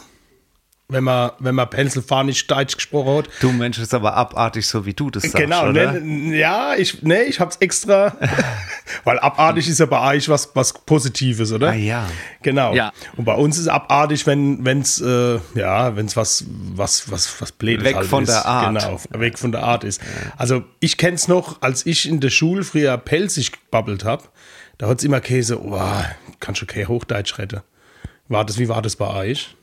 [0.87, 3.29] Wenn man, wenn man Pennsylvanisch Deutsch gesprochen hat.
[3.39, 5.93] Du Mensch, ist aber abartig, so wie du das sagst, Genau, oder?
[5.93, 8.15] Ne, ja, ich, ne, ich hab's extra,
[9.03, 11.69] weil abartig ist ja bei euch was, was Positives, oder?
[11.69, 12.07] Ah, ja.
[12.43, 12.75] Genau.
[12.75, 12.93] Ja.
[13.17, 17.83] Und bei uns ist abartig, wenn, wenn's, äh, ja, wenn's was, was, was, was Blödes
[17.83, 18.29] Weg halt von ist.
[18.29, 18.79] der Art.
[18.79, 20.01] Genau, weg von der Art ist.
[20.37, 24.29] Also, ich kenn's noch, als ich in der Schule früher pelzig gebabbelt hab,
[24.77, 25.81] da hat's immer Käse, oh,
[26.39, 27.61] kannst du kein Hochdeutsch retten.
[28.27, 29.55] War das, wie war das bei euch?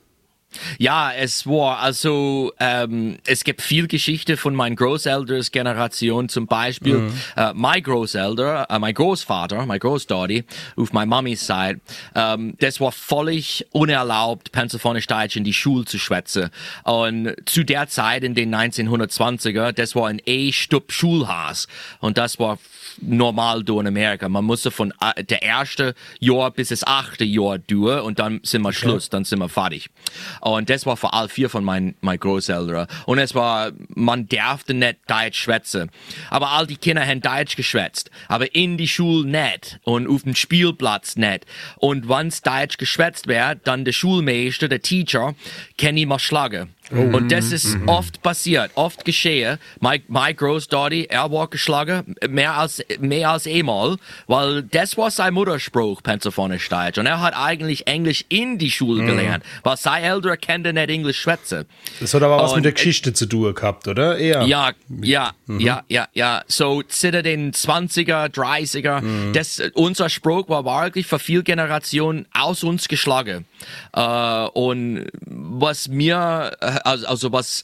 [0.79, 6.99] Ja, es war also ähm, es gibt viel Geschichte von meinen Großelters Generation zum Beispiel.
[6.99, 7.13] Mhm.
[7.37, 10.45] Äh, mein Großelter, äh, mein Großvater, mein Großdaddy
[10.77, 11.81] auf meiner Mamis Seite,
[12.15, 16.51] ähm, das war völlig unerlaubt, Pennsylvania Deutsch in die Schule zu schwätzen.
[16.85, 21.69] Und zu der Zeit in den 1920er, das war ein E-Stub Schulhaus
[22.01, 22.59] und das war
[23.01, 24.29] normal in Amerika.
[24.29, 28.63] Man musste von äh, der erste Jahr bis das achte Jahr durch und dann sind
[28.63, 28.79] wir okay.
[28.79, 29.91] Schluss, dann sind wir fertig.
[30.41, 32.87] Und das war für all vier von meinen, meinen Großeltern.
[33.07, 35.91] Und es war, man darfte nicht Deutsch schwätzen.
[36.31, 38.11] Aber all die Kinder haben Deutsch geschwätzt.
[38.29, 39.81] Aber in die Schule nicht.
[39.85, 41.47] Und auf dem Spielplatz nicht.
[41.77, 45.35] Und wenn's Deutsch geschwätzt wird, dann der Schulmeister, der Teacher,
[45.79, 46.75] kann ihn mal schlagen.
[46.91, 47.17] Oh.
[47.17, 47.89] Und das ist mhm.
[47.89, 49.59] oft passiert, oft geschehen.
[49.81, 55.35] Mein, mein Großdaddy, er war geschlagen, mehr als, mehr als einmal, weil das war sein
[55.35, 56.59] Mutterspruch, Pennsylvania
[56.93, 56.99] Deutsch.
[56.99, 59.07] Und er hat eigentlich Englisch in die Schule mhm.
[59.07, 61.67] gelernt, weil seine Eltern kennen nicht Englisch schwätzen.
[62.01, 64.19] Das hat aber was Und, mit der Geschichte zu tun gehabt, oder?
[64.19, 64.43] Eher.
[64.43, 65.61] Ja, ja, mhm.
[65.61, 66.43] ja, ja, ja.
[66.47, 69.33] So, seit den 20er, 30er, mhm.
[69.33, 73.47] das, unser Spruch war wirklich für viele Generationen aus uns geschlagen.
[73.97, 77.63] Uh, und was mir, also, also was,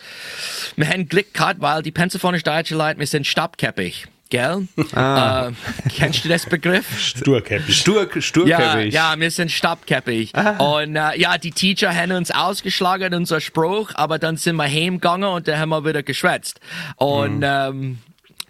[0.77, 4.07] wir haben Glück gehabt, weil die Pennsylvania deutsche Leute, wir sind stabkäppig.
[4.31, 4.69] Gell?
[4.95, 5.49] Ah.
[5.49, 5.53] Äh,
[5.89, 7.01] kennst du das Begriff?
[7.01, 7.75] Sturkäppig.
[7.75, 8.93] Stur, sturkäppig.
[8.93, 10.35] Ja, ja, wir sind stabkäppig.
[10.35, 10.81] Ah.
[10.81, 15.29] Und äh, ja, die Teacher haben uns ausgeschlagen, unser Spruch, aber dann sind wir heimgegangen
[15.31, 16.61] und dann haben wir wieder geschwätzt.
[16.97, 17.45] Und mhm.
[17.45, 17.99] ähm,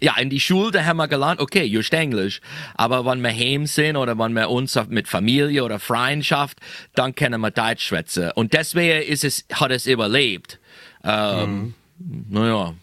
[0.01, 2.41] ja, in die Schule, da haben wir gelernt, okay, just Englisch.
[2.75, 6.57] Aber wenn wir heim sind oder wenn wir uns mit Familie oder Freundschaft,
[6.95, 8.31] dann können wir Deutsch schwätzen.
[8.35, 10.59] Und deswegen ist es, hat es überlebt.
[11.03, 12.25] Ähm, mhm.
[12.29, 12.73] Naja.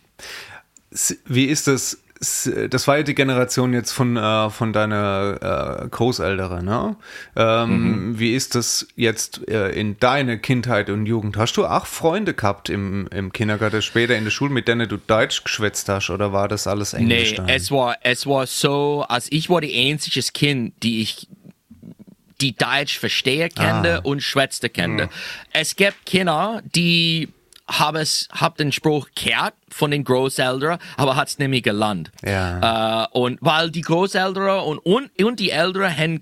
[1.26, 1.98] Wie ist das?
[2.18, 6.96] Das war ja die Generation jetzt von, äh, von deiner äh, Großeltern, ne?
[7.35, 8.18] Ähm, mhm.
[8.18, 11.37] Wie ist das jetzt äh, in deiner Kindheit und Jugend?
[11.37, 14.96] Hast du auch Freunde gehabt im, im Kindergarten, später in der Schule, mit denen du
[14.96, 17.33] Deutsch geschwätzt hast, oder war das alles Englisch?
[17.33, 17.48] Nee, dann?
[17.48, 21.29] es war, es war so, als ich war die einzige Kind, die ich
[22.40, 24.00] die Deutsch verstehe kenne ah.
[24.02, 25.05] und schwätzte kenne.
[25.05, 25.11] Mhm.
[25.52, 27.29] Es gibt Kinder, die
[27.68, 32.11] habe es, hab den Spruch gehört von den Großeltern, aber hat's nämlich gelernt.
[32.24, 33.05] Ja.
[33.05, 36.20] Äh, und weil die Großeltern und, und, und die Eltern haben,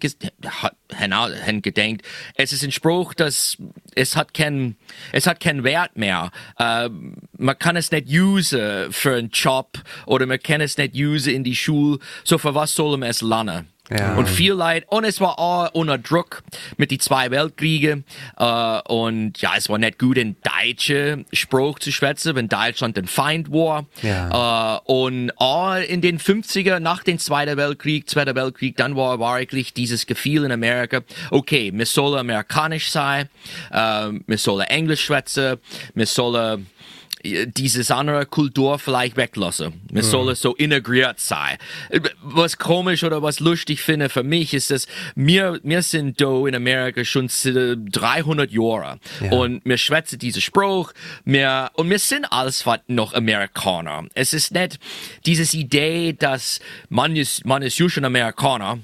[0.95, 2.03] haben, haben gedacht,
[2.37, 3.59] es ist ein Spruch, dass
[3.95, 4.77] es hat kein,
[5.13, 6.31] es hat keinen Wert mehr.
[6.59, 6.89] Äh,
[7.37, 11.45] man kann es nicht usen für einen Job oder man kann es nicht usen in
[11.45, 11.99] die Schule.
[12.25, 13.69] So für was soll man es lernen?
[13.91, 14.15] Ja.
[14.15, 14.87] Und viel Leid.
[14.89, 16.43] Und es war auch unter Druck
[16.79, 18.03] mit die zwei Weltkriege.
[18.39, 23.07] Äh, und ja, es war nicht gut, in deutsche Spruch zu schwätzen, wenn Deutschland ein
[23.07, 23.85] Feind war.
[24.03, 24.77] Ja.
[24.77, 29.75] Äh, und auch in den 50er, nach dem Zweiten Weltkrieg, Zweiter Weltkrieg, dann war wirklich
[29.75, 33.29] dieses Gefühl in Amerika, okay, wir sollen amerikanisch sein,
[33.71, 35.59] äh, wir sollen Englisch schwätzen,
[35.95, 36.67] wir sollen
[37.25, 39.81] dieses andere Kultur vielleicht weglassen.
[39.91, 41.57] Wir sollen so integriert sein.
[42.23, 46.55] Was komisch oder was lustig finde für mich ist, dass wir, wir sind da in
[46.55, 49.33] Amerika schon seit 300 Jahre Ja.
[49.33, 50.93] und wir schwätzen diesen Spruch,
[51.25, 54.05] wir, und wir sind alles was noch Amerikaner.
[54.15, 54.79] Es ist nicht
[55.25, 56.61] dieses Idee, dass
[56.91, 58.79] man ist, man ist ja schon Amerikaner,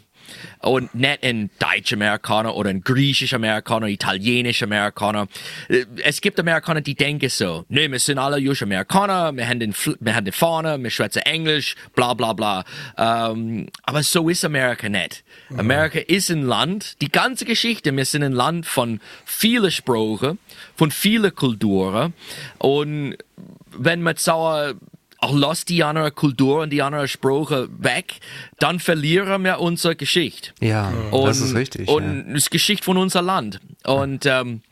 [0.61, 5.27] und nicht ein Deutsch-Amerikaner oder ein Griechisch-Amerikaner, Italienisch-Amerikaner.
[5.69, 9.61] Äh, Es gibt Amerikaner, die denken so, nee, wir sind alle just Amerikaner, wir haben
[9.61, 12.65] den, wir haben die Fahne, wir schwätzen Englisch, bla bla bla.
[12.97, 15.25] Ähm, aber so ist Amerika nicht.
[15.57, 20.39] Amerika ist ein Land, die ganze Geschichte, wir sind ein Land von vielen Sprachen,
[20.77, 22.15] von vielen Kulturen
[22.59, 23.17] und
[23.73, 24.75] wenn man sauer
[25.21, 28.15] auch lass die andere Kultur und die andere Sprache weg,
[28.59, 30.53] dann verlieren wir unsere Geschichte.
[30.61, 31.89] Ja, Und, das ist richtig.
[31.89, 33.61] Und das ist Geschichte von unser Land.
[33.85, 34.63] Und ähm,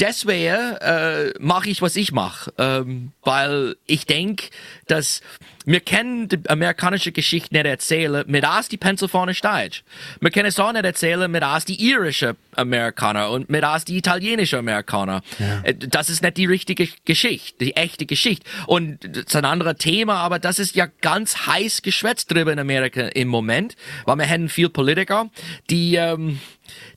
[0.00, 2.52] deswegen äh, mache ich, was ich mache.
[2.58, 4.46] Ähm, weil ich denke,
[4.86, 5.20] dass
[5.64, 9.84] wir können die amerikanische Geschichte nicht erzählen mit as die Pennsylvania Deutsch.
[10.20, 13.96] Wir können es auch nicht erzählen mit as die irische Amerikaner und mit as die
[13.96, 15.22] italienische Amerikaner.
[15.62, 18.44] Äh, Das ist nicht die richtige Geschichte, die echte Geschichte.
[18.66, 22.58] Und das ist ein anderes Thema, aber das ist ja ganz heiß geschwätzt drüber in
[22.58, 25.30] Amerika im Moment, weil wir haben viel Politiker,
[25.70, 26.40] die ähm,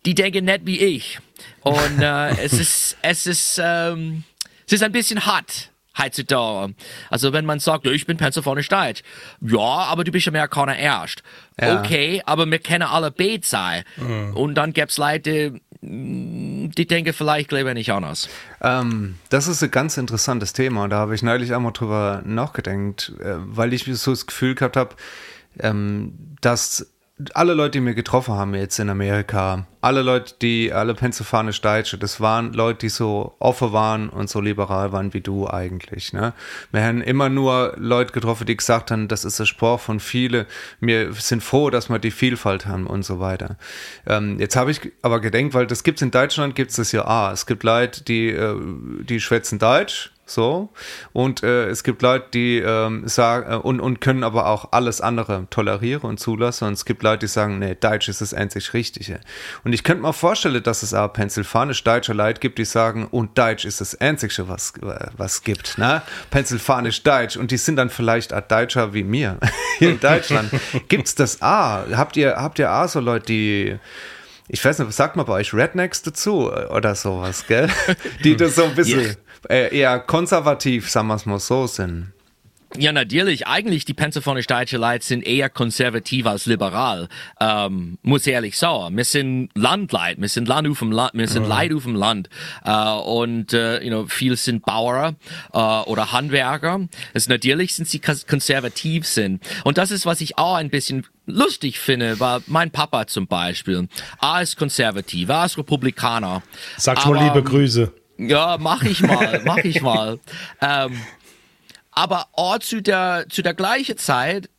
[0.05, 1.19] die denken nicht wie ich.
[1.65, 4.23] Und äh, es ist, es ist, ähm,
[4.67, 6.73] es ist ein bisschen hart heutzutage.
[7.10, 9.01] Also wenn man sagt, ich bin Pennsylvania Deutsch.
[9.41, 11.23] Ja, aber du bist Amerikaner erst.
[11.60, 11.80] Ja.
[11.80, 13.84] Okay, aber wir können alle beide sein.
[14.34, 18.30] Und dann gibt's Leute, mm, die denken vielleicht lieber nicht anders.
[18.62, 23.13] Ähm, das ist ein ganz interessantes Thema und da habe ich neulich einmal drüber nachgedacht,
[23.19, 24.95] äh, weil ich so das Gefühl gehabt habe,
[25.60, 26.91] ähm, dass
[27.34, 31.97] alle Leute, die mir getroffen haben jetzt in Amerika, alle Leute, die, alle pennsylvanisch Deutsche,
[31.97, 36.12] das waren Leute, die so offen waren und so liberal waren wie du eigentlich.
[36.12, 36.34] Ne?
[36.73, 40.45] Wir haben immer nur Leute getroffen, die gesagt haben, das ist der Spruch von viele.
[40.82, 43.56] Wir sind froh, dass wir die Vielfalt haben und so weiter.
[44.06, 47.32] Ähm, jetzt habe ich aber gedenkt, weil das gibt's in Deutschland, gibt's das ja auch.
[47.32, 48.60] Es gibt Leute, die, äh,
[49.04, 50.69] die schwätzen Deutsch, so.
[51.13, 55.01] Und äh, es gibt Leute, die ähm, sagen äh, und, und können aber auch alles
[55.01, 56.67] andere tolerieren und zulassen.
[56.67, 59.19] Und es gibt Leute, die sagen, nee, Deutsch ist das einzig Richtige.
[59.63, 63.65] Und ich könnte mir vorstellen, dass es auch pennsylvanisch-deutsche Leute gibt, die sagen, und Deutsch
[63.65, 64.73] ist das Einzige, was
[65.17, 65.77] was gibt.
[65.77, 66.01] Ne?
[66.31, 67.38] Pennsylvanisch-Deutsch.
[67.38, 69.38] Und die sind dann vielleicht auch Deutscher wie mir
[69.77, 70.51] hier in Deutschland.
[70.88, 71.85] Gibt's das auch?
[71.91, 73.79] Habt ihr, habt ihr auch so Leute, die
[74.47, 75.53] ich weiß nicht, was sagt man bei euch?
[75.53, 77.67] Rednecks dazu oder sowas, gell?
[78.23, 79.15] Die das so ein bisschen
[79.49, 82.13] äh, eher konservativ, sagen wir es mal so, sind.
[82.77, 83.47] Ja, natürlich.
[83.47, 87.08] Eigentlich die pennsylvanisch deutsche Leute sind eher konservativ als liberal.
[87.39, 88.97] Ähm, muss ehrlich sagen.
[88.97, 92.29] Wir sind Landleute, wir sind Land auf dem Land, wir sind Leute auf dem Land.
[92.63, 95.15] Äh, und äh, you know, viel sind Bauern
[95.53, 96.88] äh, oder Handwerker.
[97.13, 99.41] Es natürlich sind sie konservativ sind.
[99.63, 103.88] Und das ist, was ich auch ein bisschen lustig finde, weil mein Papa zum Beispiel,
[104.21, 106.43] er ist konservativ, er ist Republikaner.
[106.77, 107.91] Sag schon mal liebe Grüße.
[108.17, 110.19] Ja, mach ich mal, mach ich mal.
[110.62, 111.01] Ähm,
[111.91, 114.49] aber auch zu der, zu der gleichen Zeit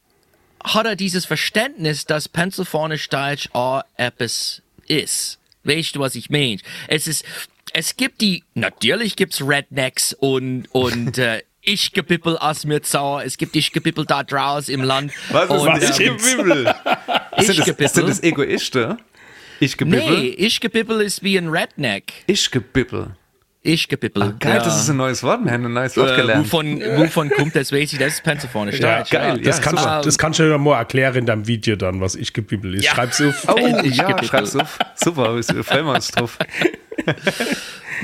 [0.65, 5.39] hat er dieses Verständnis, dass Pennsylvanisch Deutsch auch etwas ist.
[5.65, 6.59] Weißt du, was ich meine?
[6.89, 7.25] Es ist,
[7.73, 13.37] es gibt die, natürlich gibt's Rednecks und, und, äh, ich gebippel aus mir Zauer, es
[13.37, 15.13] gibt ich gebippel da draußen im Land.
[15.31, 16.01] Was ist und, das?
[16.01, 16.75] ähm, Ich gebibbel.
[17.39, 17.89] Ich Sind das, gebibbel?
[17.89, 18.99] sind das Egoisten?
[19.59, 20.21] Ich gebibbel?
[20.21, 22.13] Nee, ich gebippel ist wie ein Redneck.
[22.29, 23.17] Ich gebibbel.
[23.67, 24.35] Ich gebippel.
[24.39, 24.63] Geil, ja.
[24.63, 25.45] das ist ein neues Wort.
[25.45, 26.45] Wir haben ein neues Wort Äh, gelernt.
[26.45, 29.97] wovon, wovon kommt das, weiß ich, das ist Pennsylvanisch Ja, geil, Das, Ja, kannst, super.
[30.01, 32.85] du, das kannst du ja mal erklären in deinem Video dann, was ich gebibbel ist.
[32.85, 32.93] Ja.
[32.95, 33.47] Schreib's auf.
[33.49, 34.79] Oh, Ich ja, schreib's auf.
[34.95, 36.39] Super, wir freuen wir uns drauf.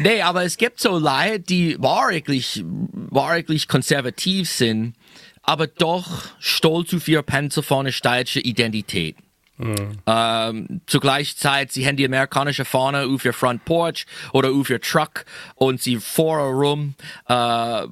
[0.02, 2.64] Nee, aber es gibt so Leute, die wirklich,
[3.10, 4.94] wirklich konservativ sind,
[5.42, 6.06] aber doch
[6.38, 9.16] stolz auf ihre pennsylvanisch-deutsche Identität.
[10.06, 14.70] Ähm, zur gleichen Zeit, sie haben die amerikanische Fahne auf ihr Front Porch oder auf
[14.70, 16.94] ihr Truck und sie fahren rum,
[17.28, 17.86] äh,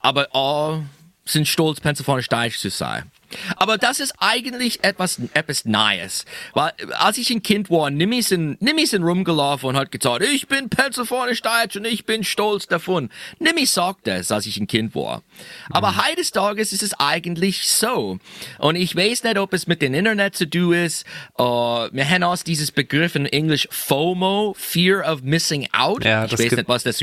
[0.00, 0.80] aber auch
[1.24, 3.10] sind stolz, pennsylvanisch-deutsch zu sein.
[3.56, 6.24] Aber das ist eigentlich etwas, etwas Neues.
[6.54, 9.92] Weil, als ich ein Kind war, nimm ich in, nimm ich in rumgelaufen und hat
[9.92, 13.10] gesagt, ich bin pennsylvanisch Deutsch und ich bin stolz davon.
[13.38, 15.22] Nimm ich sagt das, als ich ein Kind war.
[15.70, 16.06] Aber mhm.
[16.06, 18.18] heutes Tages ist es eigentlich so.
[18.58, 21.04] Und ich weiß nicht, ob es mit dem Internet zu tun ist.
[21.38, 26.04] Uh, wir haben auch dieses Begriff in Englisch FOMO, Fear of Missing Out.
[26.04, 27.02] Ja, ich weiß gibt, nicht, was das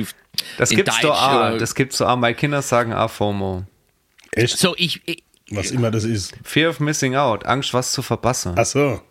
[0.57, 1.57] Das gibt's Deutsch, doch auch.
[1.57, 2.15] Das gibt's doch auch.
[2.15, 3.63] Meine Kinder sagen auch FOMO.
[4.31, 4.57] Echt?
[4.57, 5.23] So, ich, ich
[5.55, 6.33] was immer das ist.
[6.43, 8.53] Fear of Missing Out, Angst, was zu verpassen.
[8.57, 9.01] Ach so.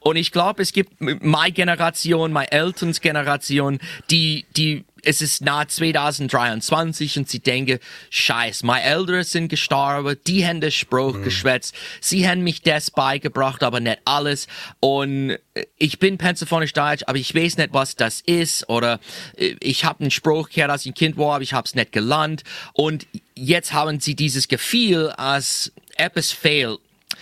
[0.00, 3.78] Und ich glaube, es gibt meine Generation, meine Elterns Generation,
[4.10, 7.78] die, die es ist nahe 2023 und sie denken,
[8.10, 11.22] scheiß, meine Eltern sind gestorben, die haben den Spruch mhm.
[11.22, 14.48] geschwätzt, sie haben mich das beigebracht, aber nicht alles.
[14.80, 15.38] Und
[15.78, 18.98] ich bin pensionisch Deutsch, aber ich weiß nicht, was das ist oder
[19.36, 21.74] äh, ich habe einen Spruch gehört, als ich ein Kind war, aber ich habe es
[21.74, 22.42] nicht gelernt.
[22.72, 26.80] Und jetzt haben sie dieses Gefühl, als etwas fehlt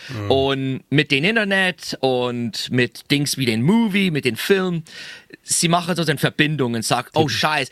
[0.08, 0.30] Mhm.
[0.30, 4.82] Und mit dem Internet und mit Dings wie den Movie, mit den Film,
[5.42, 7.70] sie machen so eine Verbindung und sagen, oh scheiß,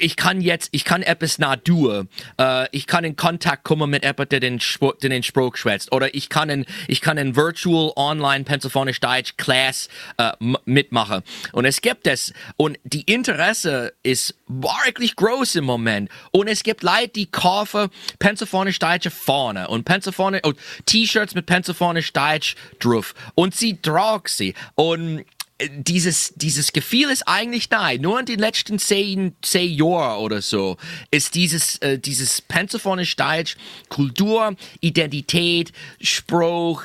[0.00, 2.08] ich kann jetzt, ich kann etwas nah tun.
[2.38, 5.92] Äh, ich kann in Kontakt kommen mit jemandem, der den, Spruch, der den Spruch schwätzt.
[5.92, 10.32] Oder ich kann in, ich kann in Virtual Online Pennsylvanisch Deutsch Class äh,
[10.64, 11.22] mitmachen.
[11.52, 12.32] Und es gibt es.
[12.56, 16.10] Und die Interesse ist wirklich groß im Moment.
[16.30, 20.52] Und es gibt Leute, die kaufen Pennsylvanisch Deutsche vorne und Pennsylvanisch, oh,
[20.86, 23.14] T-Shirts mit Pennsylvanisch Deutsch drauf.
[23.34, 24.54] Und sie tragen sie.
[24.74, 25.24] Und
[25.68, 27.92] dieses, dieses Gefühl ist eigentlich da.
[27.94, 30.76] Nur in den letzten zehn, zehn Jahren oder so
[31.10, 33.56] ist dieses, äh, dieses pensiophonisch Deutsch
[33.88, 36.84] Kultur, Identität, Spruch,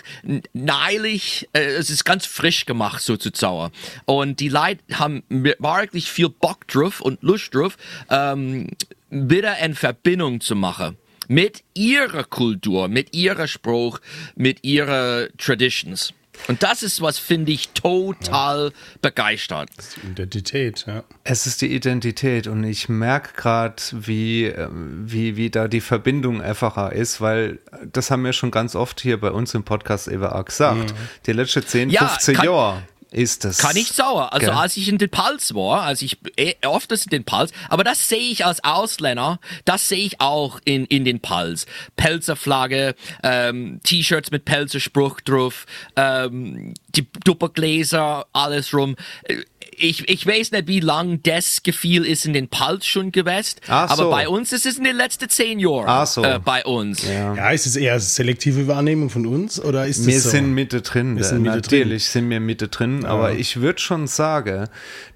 [0.54, 3.72] neulich, äh, es ist ganz frisch gemacht sozusagen.
[4.06, 7.78] Und die Leute haben wirklich viel Bock drauf und Lust drauf,
[8.10, 8.68] ähm,
[9.10, 14.00] wieder in Verbindung zu machen mit ihrer Kultur, mit ihrer Spruch,
[14.36, 16.14] mit ihrer Traditions.
[16.48, 18.72] Und das ist was, finde ich, total ja.
[19.02, 19.70] begeistert.
[20.04, 21.04] Die Identität, ja.
[21.24, 26.42] Es ist die Identität und ich merke gerade, wie, äh, wie, wie da die Verbindung
[26.42, 27.60] einfacher ist, weil
[27.92, 30.92] das haben wir schon ganz oft hier bei uns im Podcast eben auch gesagt.
[30.92, 30.98] Mhm.
[31.26, 33.60] Die letzten 10, ja, 15 Jahre ist das.
[33.60, 34.34] Kann ich sauer.
[34.34, 34.56] Also gell?
[34.56, 38.08] als ich in den Pals war, als ich äh, oft in den Pals, aber das
[38.08, 41.66] sehe ich als Ausländer, das sehe ich auch in, in den Pals.
[41.96, 45.66] Pelzerflagge, ähm, T-Shirts mit Pelzerspruch drauf,
[45.96, 48.96] ähm, die Doppelgläser, alles rum.
[49.24, 49.38] Äh,
[49.78, 53.90] ich, ich weiß nicht, wie lang das Gefühl ist in den Pulse schon gewesen, Ach
[53.90, 54.10] aber so.
[54.10, 56.24] bei uns ist es in den letzten zehn Jahren so.
[56.24, 57.06] äh, bei uns.
[57.08, 57.36] Ja.
[57.36, 60.30] ja, ist es eher selektive Wahrnehmung von uns oder ist Wir so?
[60.30, 61.18] sind Mitte drin.
[61.18, 62.22] Wir sind Mitte Natürlich drin.
[62.22, 63.10] sind wir Mitte drin, ja.
[63.10, 64.68] aber ich würde schon sagen,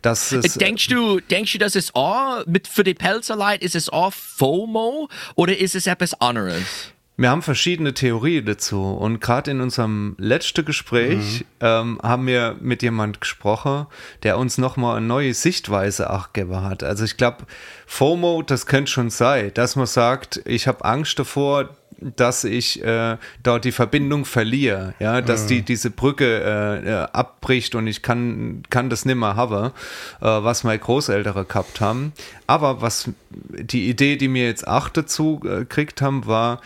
[0.02, 0.56] dass es...
[0.56, 4.14] Äh, denkst du, denkst du, dass es auch, mit, für die Pelzerleute, ist es auch
[4.14, 6.94] FOMO oder ist es etwas anderes?
[7.20, 11.46] Wir haben verschiedene Theorien dazu und gerade in unserem letzten Gespräch mhm.
[11.60, 13.88] ähm, haben wir mit jemand gesprochen,
[14.24, 16.82] der uns nochmal eine neue Sichtweise auch gegeben hat.
[16.82, 17.40] Also ich glaube,
[17.88, 23.18] FOMO, das könnte schon sein, dass man sagt, ich habe Angst davor, dass ich äh,
[23.44, 28.64] dort die Verbindung verliere, ja, dass die diese Brücke äh, äh, abbricht und ich kann
[28.70, 29.72] kann das nimmer haben, äh,
[30.22, 32.14] was meine Großeltern gehabt haben.
[32.48, 36.62] Aber was die Idee, die mir jetzt auch dazu äh, gekriegt haben, war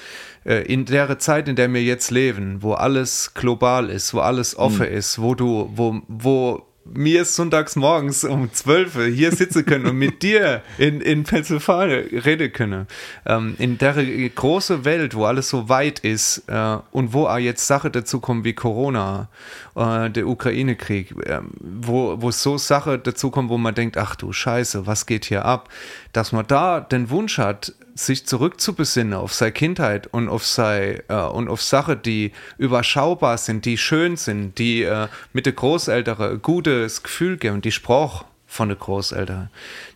[0.45, 4.57] äh, in der Zeit, in der wir jetzt leben, wo alles global ist, wo alles
[4.57, 4.97] offen mhm.
[4.97, 10.21] ist, wo du, wo, wo mir sonntags morgens um 12 hier sitzen können und mit
[10.21, 12.87] dir in, in Pennsylvania reden können.
[13.25, 13.95] Ähm, in der
[14.29, 18.43] großen Welt, wo alles so weit ist äh, und wo auch jetzt Sachen dazu kommen
[18.43, 19.29] wie Corona,
[19.75, 24.33] äh, der Ukraine-Krieg, äh, wo, wo so Sachen dazu kommen, wo man denkt, ach du
[24.33, 25.69] Scheiße, was geht hier ab?
[26.11, 31.15] Dass man da den Wunsch hat, sich zurückzubesinnen auf seine Kindheit und auf sei äh,
[31.15, 36.41] und auf Sachen, die überschaubar sind, die schön sind, die äh, mit den Großeltern ein
[36.41, 39.49] gutes Gefühl geben, die Sprach von den Großeltern,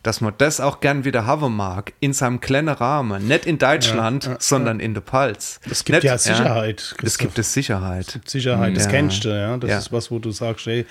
[0.03, 4.25] dass man das auch gern wieder haben mag, in seinem kleinen Rahmen, nicht in Deutschland,
[4.25, 4.85] ja, ja, sondern ja.
[4.85, 5.59] in der Palz.
[5.69, 6.95] Es gibt nicht, ja Sicherheit.
[7.03, 8.07] Es gibt es Sicherheit.
[8.07, 9.57] Es gibt Sicherheit, das kennst du, ja.
[9.57, 10.85] Das ist was, wo du sagst, ey,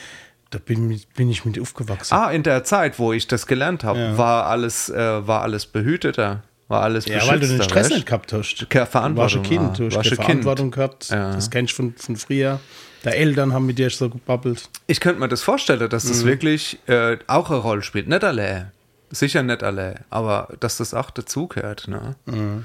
[0.50, 2.14] da bin, bin, ich mit aufgewachsen.
[2.14, 6.42] Ah, in der Zeit, wo ich das gelernt habe, war alles, äh, war alles behüteter
[6.68, 8.68] war alles Ja, weil du den Stress nicht gehabt hast.
[8.68, 9.42] Keine Verantwortung.
[9.42, 11.10] Du warst ein Kind, du hast keine Verantwortung gehabt.
[11.10, 11.32] Ja.
[11.32, 12.60] Das kennst du von, von früher.
[13.04, 14.68] Die Eltern haben mit dir so gebabbelt.
[14.88, 16.28] Ich könnte mir das vorstellen, dass das mhm.
[16.28, 18.08] wirklich äh, auch eine Rolle spielt.
[18.08, 18.72] Nicht alle.
[19.10, 20.00] Sicher nicht alle.
[20.10, 21.86] Aber dass das auch dazugehört.
[21.86, 22.16] Ne?
[22.26, 22.64] Mhm.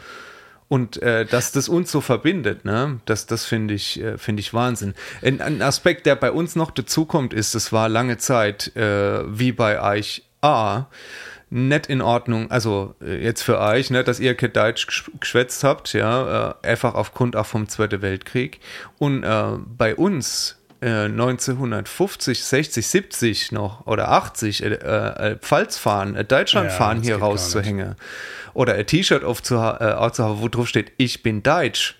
[0.67, 3.01] Und äh, dass das uns so verbindet, ne?
[3.05, 4.95] das, das finde ich, äh, find ich Wahnsinn.
[5.21, 9.51] Ein, ein, Aspekt, der bei uns noch dazukommt, ist, es war lange Zeit, äh, wie
[9.51, 10.85] bei euch A,
[11.53, 15.63] nicht in Ordnung, also äh, jetzt für euch, ne, dass ihr kein Deutsch gesch- geschwätzt
[15.63, 18.59] habt, ja, äh, einfach aufgrund auch vom Zweiten Weltkrieg.
[18.97, 19.43] Und äh,
[19.77, 27.17] bei uns äh, 1950, 60, 70 noch oder 80 äh, Pfalz fahren, Deutschland fahren hier
[27.17, 27.95] rauszuhängen.
[28.53, 31.97] Oder ein T-Shirt aufzuha- aufzuhaben, wo drauf steht, ich bin Deutsch.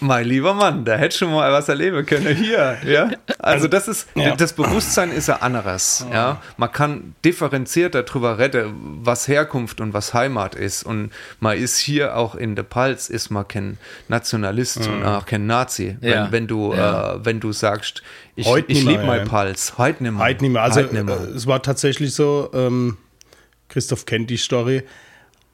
[0.00, 3.10] Mein lieber Mann, da hätte schon mal was erleben können hier, ja.
[3.38, 4.36] Also das ist, Ja.
[4.36, 6.42] das Bewusstsein ist ja anderes, ja.
[6.58, 10.82] Man kann differenzierter darüber reden, was Herkunft und was Heimat ist.
[10.82, 13.78] Und man ist hier auch in der Palz, ist man kein
[14.08, 15.96] Nationalist und auch kein Nazi.
[16.02, 16.24] Ja.
[16.24, 17.14] Wenn, wenn du, Ja.
[17.14, 18.02] äh, wenn du sagst,
[18.34, 19.24] ich, Heute ich liebe mein ja.
[19.24, 20.22] Palz, heute nicht mehr.
[20.26, 20.62] Heute nicht mehr.
[20.62, 21.16] Also Heute nicht mehr.
[21.20, 22.98] äh, es war tatsächlich so, ähm,
[23.70, 24.82] Christoph kennt die Story,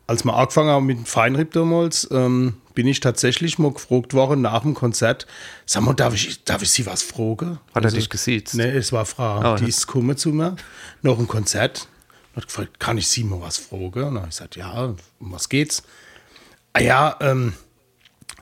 [0.08, 4.42] als wir angefangen haben mit dem Feinripp damals, ähm, bin ich tatsächlich mal gefragt worden
[4.42, 5.26] nach dem Konzert,
[5.66, 7.58] sag mal, darf ich, darf ich Sie was fragen?
[7.74, 8.54] Hat er dich gesiezt?
[8.54, 9.68] Nee, es war Frau, Oh, die ja.
[9.68, 10.56] ist gekommen zu mir,
[11.02, 11.88] nach dem Konzert,
[12.34, 13.82] hat gefragt, kann ich Sie mal was fragen?
[13.84, 15.82] Und dann habe ich gesagt, ja, um was geht's?
[16.72, 17.52] Ah ja, ähm,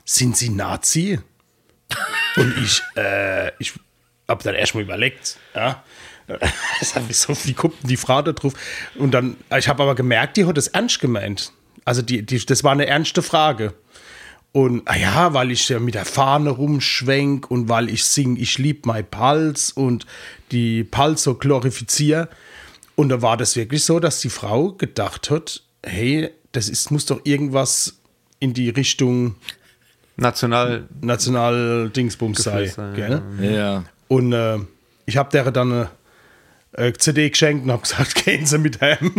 [0.05, 1.19] sind Sie Nazi?
[2.37, 3.73] Und ich, äh, ich
[4.27, 5.83] habe dann erstmal überlegt, ja.
[7.11, 8.53] So, wie guckt denn die Frau da drauf?
[8.95, 11.51] Und dann, ich habe aber gemerkt, die hat das ernst gemeint.
[11.83, 13.73] Also die, die, das war eine ernste Frage.
[14.53, 18.57] Und ah ja, weil ich ja mit der Fahne rumschwenk und weil ich sing, ich
[18.57, 20.05] lieb mein Pals und
[20.51, 22.27] die Pals so glorifiziere.
[22.95, 27.05] Und da war das wirklich so, dass die Frau gedacht hat, hey, das ist, muss
[27.05, 27.99] doch irgendwas
[28.39, 29.35] in die Richtung
[30.17, 32.67] National, National-Dingsbums sei.
[32.67, 33.21] sein, Gell?
[33.39, 33.85] Ja.
[34.09, 34.57] Und äh,
[35.05, 35.89] ich habe der dann eine
[36.73, 39.13] äh, CD geschenkt und habe gesagt, gehen Sie mit heim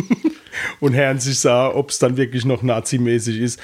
[0.80, 3.61] und hören sich sah, ob es dann wirklich noch nazimäßig ist.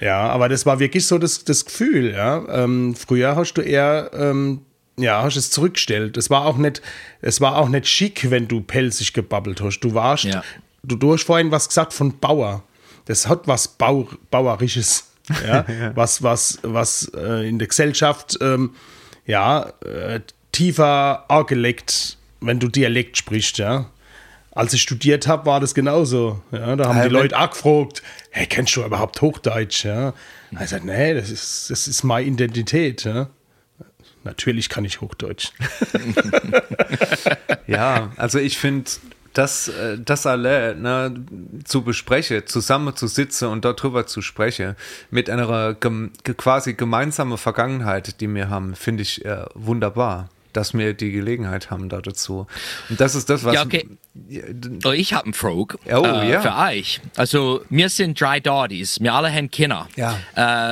[0.00, 2.12] Ja, aber das war wirklich so das, das Gefühl.
[2.12, 2.44] Ja?
[2.64, 4.62] Ähm, früher hast du eher ähm,
[4.98, 6.16] ja, hast es zurückgestellt.
[6.18, 6.82] Es war auch nicht,
[7.22, 9.80] es war auch nicht schick, wenn du pelzig gebabbelt hast.
[9.80, 10.42] Du warst, Ja.
[10.82, 12.64] du, du hast vorhin was gesagt von Bauer.
[13.06, 15.06] Das hat was Bau, Bauerisches.
[15.46, 15.64] Ja?
[15.94, 18.74] Was, was, was äh, in der Gesellschaft ähm,
[19.26, 20.20] ja, äh,
[20.50, 23.86] tiefer angelegt, wenn du Dialekt sprichst, ja.
[24.52, 26.42] Als ich studiert habe, war das genauso.
[26.50, 29.84] Ja, da haben Ah, die Leute auch gefragt, hey, kennst du überhaupt Hochdeutsch?
[29.84, 30.06] Ja.
[30.06, 30.14] Hab
[30.52, 33.04] ich gesagt, nee, das ist, das ist meine Identität.
[33.04, 33.28] Ja.
[34.24, 35.50] Natürlich kann ich Hochdeutsch.
[37.66, 38.90] Ja, also ich finde,
[39.32, 41.14] das, äh, das alle ne,
[41.64, 44.74] zu besprechen, zusammen zu sitzen und darüber zu sprechen,
[45.10, 50.74] mit einer gem ge- quasi gemeinsamen Vergangenheit, die wir haben, finde ich äh, wunderbar, dass
[50.74, 52.46] wir die Gelegenheit haben da dazu.
[52.88, 53.54] Und das ist das, was.
[53.54, 53.86] Ja, okay.
[54.84, 56.40] Oh, ich habe einen Frage Oh, äh, ja.
[56.40, 57.00] für euch.
[57.16, 59.88] Also, wir sind drei Daddies, wir alle haben Kinder.
[59.96, 60.18] Ja.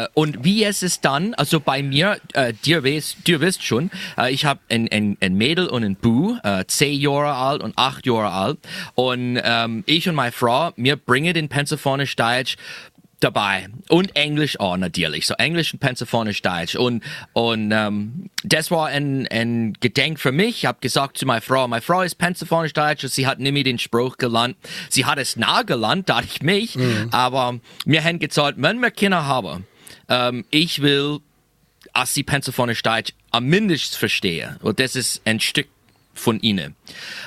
[0.03, 3.91] Äh, und wie ist es dann, also bei mir, äh, dir, weißt, dir wisst schon,
[4.19, 7.79] äh, ich habe ein, ein, ein Mädel und ein Bu, äh, zehn Jahre alt und
[7.79, 8.59] acht Jahre alt.
[8.95, 12.57] Und ähm, ich und meine Frau, wir bringen den Pensaphonisch Deutsch
[13.21, 13.69] dabei.
[13.89, 16.77] Und Englisch auch natürlich so Englisch und Pensaphonisch Deutsch.
[16.77, 17.03] Und
[17.33, 20.59] und ähm, das war ein, ein Gedenk für mich.
[20.59, 23.65] Ich habe gesagt zu meiner Frau meine Frau ist Pensaphonisch Deutsch und sie hat mehr
[23.65, 24.57] den Spruch gelernt.
[24.89, 26.77] Sie hat es nah gelernt da ich mich.
[27.11, 29.67] Aber mir haben gesagt wenn wir Kinder haben
[30.09, 31.21] ähm, ich will
[31.93, 35.69] als sie Pensaphonisch Deutsch am mindestens verstehe und das ist ein Stück
[36.19, 36.77] von ihnen.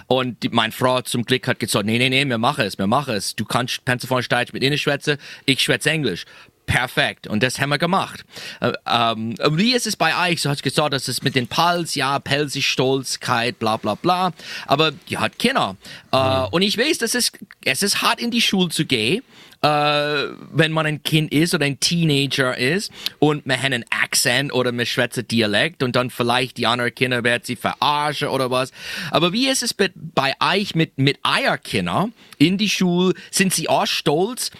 [0.07, 2.87] Und die, meine Frau zum Glück hat gesagt, nee, nee, nee, wir machen es, wir
[2.87, 3.35] machen es.
[3.35, 6.25] Du kannst Pensaphonisch Deutsch mit ihnen schwätzen, ich schwätze Englisch.
[6.65, 7.27] Perfekt.
[7.27, 8.23] Und das haben wir gemacht.
[8.61, 10.41] Äh, ähm, wie ist es bei euch?
[10.41, 14.31] So hast du gesagt, dass es mit den Pals, ja, Pelzig, Stolzkeit, bla, bla, bla.
[14.67, 15.75] Aber die hat Kinder.
[16.11, 16.17] Äh,
[16.51, 17.31] und ich weiß, dass es,
[17.65, 19.21] es ist hart in die Schule zu gehen
[19.61, 24.53] äh, wenn man ein Kind ist oder ein Teenager ist und man hat einen Akzent
[24.53, 28.71] oder man schwätzt Dialekt und dann vielleicht die anderen Kinder werden sie verarschen oder was.
[29.11, 31.19] Aber wie ist es bei, bei euch mit, mit
[31.63, 33.13] Kinder in die Schule?
[33.29, 34.51] Sind sie auch stolz?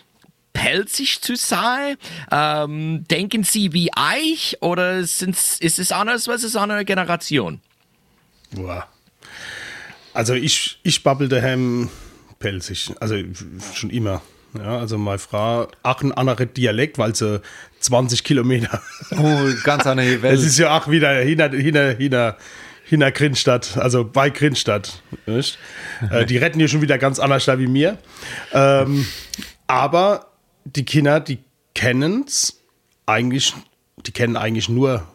[0.54, 1.95] pelzig zu sein?
[2.30, 6.28] Ähm, denken sie wie euch oder sind's, ist es anders?
[6.28, 7.62] Was ist andere Generation?
[8.52, 8.88] Boah.
[10.14, 11.89] Also ich, ich babbel daheim
[12.39, 12.91] pelzig.
[12.99, 13.16] Also
[13.74, 14.22] schon immer.
[14.58, 17.41] Ja, also meine Frau, auch ein anderer Dialekt, weil sie
[17.80, 18.82] 20 Kilometer.
[19.18, 20.39] Oh, ganz andere Es Welt.
[20.41, 22.38] ist ja auch wieder hinter, hinter, hinter,
[22.84, 25.02] hinter Grinstadt, also bei Grinstadt.
[25.26, 27.97] Äh, die retten hier schon wieder ganz anders da wie mir.
[28.54, 29.06] Ähm,
[29.68, 30.28] aber
[30.66, 31.39] die Kinder, die
[31.74, 32.60] kennen es
[33.06, 33.54] eigentlich,
[34.06, 35.08] die kennen eigentlich nur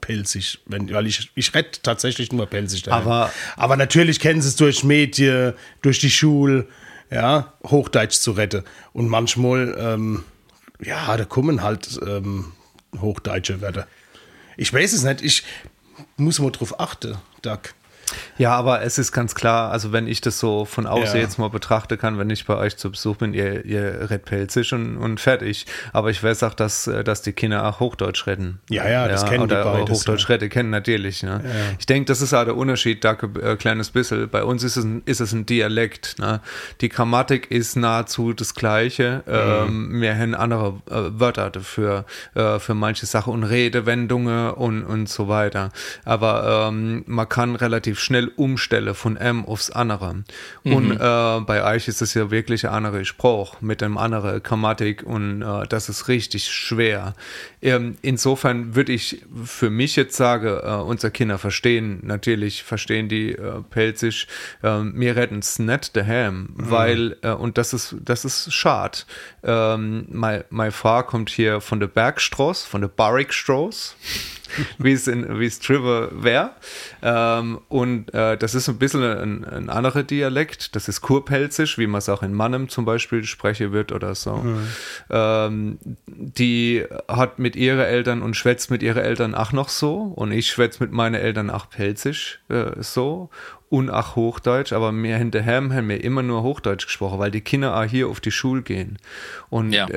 [0.00, 2.82] pelzig, wenn, weil ich, ich rette tatsächlich nur pelzig.
[2.82, 3.02] daheim.
[3.06, 6.66] Aber- aber natürlich kennen sie es durch Medien, durch die Schule,
[7.10, 8.64] ja, Hochdeutsch zu retten.
[8.92, 10.24] Und manchmal, ähm,
[10.80, 12.52] ja, da kommen halt ähm,
[13.00, 13.86] hochdeutsche Wörter.
[14.56, 15.44] Ich weiß es nicht, ich
[16.16, 17.60] muss mal drauf achten, Doug.
[18.38, 21.22] Ja, aber es ist ganz klar, also wenn ich das so von außen Ja.
[21.22, 24.72] jetzt mal betrachten kann, wenn ich bei euch zu Besuch bin, ihr, ihr redet pelzig
[24.72, 25.66] und, und fertig.
[25.92, 28.60] Aber ich weiß auch, dass, äh, dass die Kinder auch Hochdeutsch reden.
[28.70, 31.22] Ja, ja, das kennen die oder beides, Hochdeutsch reden kennen natürlich.
[31.22, 31.40] Ne?
[31.78, 34.28] Ich denke, das ist auch der Unterschied, da ein äh, kleines bisschen.
[34.28, 36.18] Bei uns ist es ein, ist es ein Dialekt.
[36.18, 36.40] Ne?
[36.80, 39.22] Die Grammatik ist nahezu das Gleiche.
[39.26, 42.04] Ähm, wir haben andere äh, Wörter dafür,
[42.34, 45.70] äh, für manche Sachen und Redewendungen und, und so weiter.
[46.04, 50.24] Aber ähm, man kann relativ schnell umstellen von M aufs andere.
[50.64, 55.02] Und äh, bei euch ist es ja wirklich ein anderer Spruch mit einem anderen Grammatik
[55.02, 57.14] und äh, das ist richtig schwer.
[57.62, 63.32] Ähm, insofern würde ich für mich jetzt sagen, äh, unsere Kinder verstehen, natürlich verstehen die
[63.32, 64.28] äh, Pelzig,
[64.62, 68.98] äh, mir retten es nicht daheim, weil, äh, und das ist, das ist schade.
[69.42, 73.94] Ähm, mein, mein Frau kommt hier von der Bergstraße, von der Barrickstraße
[74.78, 76.50] wie es in wie es Trevor wäre.
[77.02, 80.76] Ähm, und äh, das ist ein bisschen ein, ein anderer Dialekt.
[80.76, 84.44] Das ist Kurpelzisch, wie man es auch in Mannem zum Beispiel sprechen wird oder so.
[85.10, 89.96] Ähm, die hat mit ihren Eltern und schwätzt mit ihren Eltern auch noch so.
[89.96, 93.30] Und ich schwätze mit meinen Eltern auch Pelzisch äh, so.
[93.68, 97.76] Und auch Hochdeutsch, aber mir hinterher haben wir immer nur Hochdeutsch gesprochen, weil die Kinder
[97.76, 98.96] auch hier auf die Schule gehen.
[99.50, 99.88] Und Ja.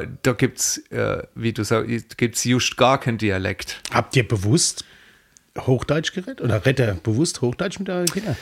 [0.00, 3.80] äh, da gibt's, äh, wie du sagst, gibt's just gar kein Dialekt.
[3.94, 4.84] Habt ihr bewusst
[5.58, 6.42] Hochdeutsch geredet?
[6.42, 8.36] Oder redet ihr bewusst Hochdeutsch mit euren Kindern?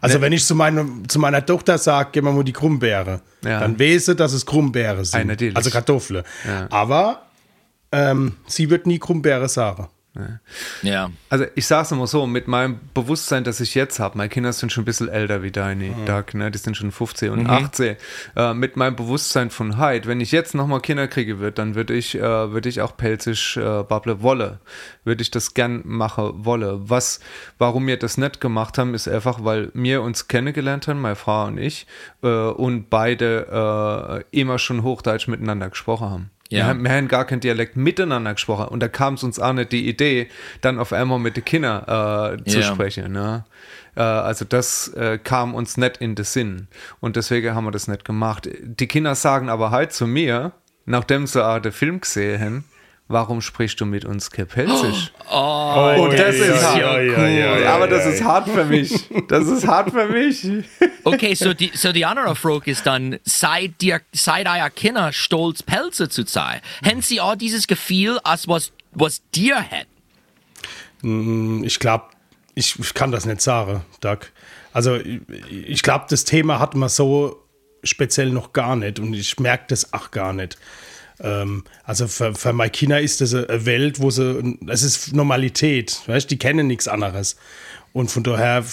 [0.00, 3.60] Also wenn ich zu, meinem, zu meiner Tochter sage, gib mal mal die Krummbeere, Ja.
[3.60, 5.28] dann weiß sie, dass es Krummbeere sind.
[5.28, 5.56] Natürlich.
[5.56, 6.24] Also Kartoffeln.
[6.46, 6.66] Ja.
[6.70, 7.26] Aber
[7.92, 9.88] ähm, sie wird nie Krummbeere sagen.
[10.82, 11.10] Ja.
[11.30, 14.70] Also ich sag's immer so, mit meinem Bewusstsein, das ich jetzt habe, meine Kinder sind
[14.70, 16.50] schon ein bisschen älter wie deine, Doug, ne?
[16.50, 17.96] die sind schon 15 und 18,
[18.36, 21.94] äh, mit meinem Bewusstsein von Heid, wenn ich jetzt nochmal Kinder kriege wird, dann würde
[21.94, 24.60] ich, äh, würde ich auch pelzig äh, babble wolle,
[25.04, 26.78] würde ich das gern machen wolle.
[26.82, 27.20] Was,
[27.56, 31.46] warum wir das nicht gemacht haben, ist einfach, weil wir uns kennengelernt haben, meine Frau
[31.46, 31.86] und ich,
[32.22, 36.30] äh, und beide äh, immer schon Hochdeutsch miteinander gesprochen haben.
[36.52, 36.66] Wir Ja.
[36.66, 39.72] haben, wir haben gar kein Dialekt miteinander gesprochen und da kam es uns auch nicht
[39.72, 40.28] die Idee,
[40.60, 41.82] dann auf einmal mit den Kindern
[42.40, 42.74] äh, zu Ja.
[42.74, 43.10] sprechen.
[43.12, 43.44] Ne?
[43.96, 46.68] Äh, also das äh, kam uns nicht in den Sinn
[47.00, 48.48] und deswegen haben wir das nicht gemacht.
[48.62, 50.52] Die Kinder sagen aber halt zu mir,
[50.84, 52.64] nachdem sie auch den Film gesehen haben,
[53.12, 55.12] warum sprichst du mit uns Kepelzisch?
[55.34, 56.78] Oh, und das ist hart.
[56.78, 59.08] ja, ja, ja, ja, aber das ja, ist hart für mich.
[59.28, 60.46] Das ist hart für mich.
[61.04, 65.62] Okay, so die, so die andere Frage ist dann, seid dir, seid euer Kinder stolz,
[65.62, 66.60] Pelze zu sein?
[66.84, 69.86] Haben sie auch dieses Gefühl, als was, was dir hat?
[71.02, 72.04] Ich glaube,
[72.54, 74.18] ich, ich kann das nicht sagen, Doug.
[74.72, 77.42] Also ich, ich glaube, das Thema hat man so
[77.82, 80.56] speziell noch gar nicht und ich merke das auch gar nicht.
[81.20, 86.00] Ähm, also für, für meine Kinder ist das eine Welt, wo sie, es ist Normalität,
[86.06, 87.36] weißt, die kennen nichts anderes.
[87.92, 88.64] Und von daher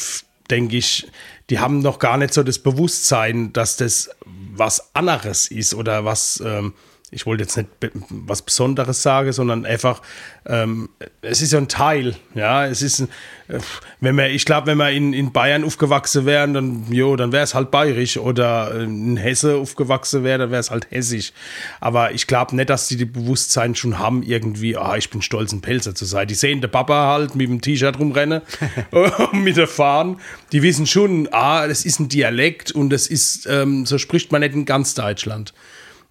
[0.49, 1.07] denke ich,
[1.49, 6.41] die haben noch gar nicht so das Bewusstsein, dass das was anderes ist oder was,
[6.45, 6.73] ähm,
[7.11, 7.69] ich wollte jetzt nicht
[8.09, 10.01] was Besonderes sagen, sondern einfach,
[10.45, 10.89] ähm,
[11.21, 13.59] es ist ja ein Teil, ja, es ist, äh,
[13.99, 17.43] wenn wir, ich glaube, wenn wir in, in Bayern aufgewachsen wären, dann, jo, dann wäre
[17.43, 21.33] es halt bayerisch oder in Hesse aufgewachsen wäre, dann wäre es halt hessisch.
[21.79, 25.51] Aber ich glaube nicht, dass die die Bewusstsein schon haben, irgendwie, ah, ich bin stolz,
[25.51, 26.27] ein Pelzer zu sein.
[26.27, 28.41] Die sehen der Papa halt mit dem T-Shirt rumrennen,
[29.33, 30.17] mit der Fahnen.
[30.51, 34.41] Die wissen schon, ah, das ist ein Dialekt und das ist, ähm, so spricht man
[34.41, 35.53] nicht in ganz Deutschland.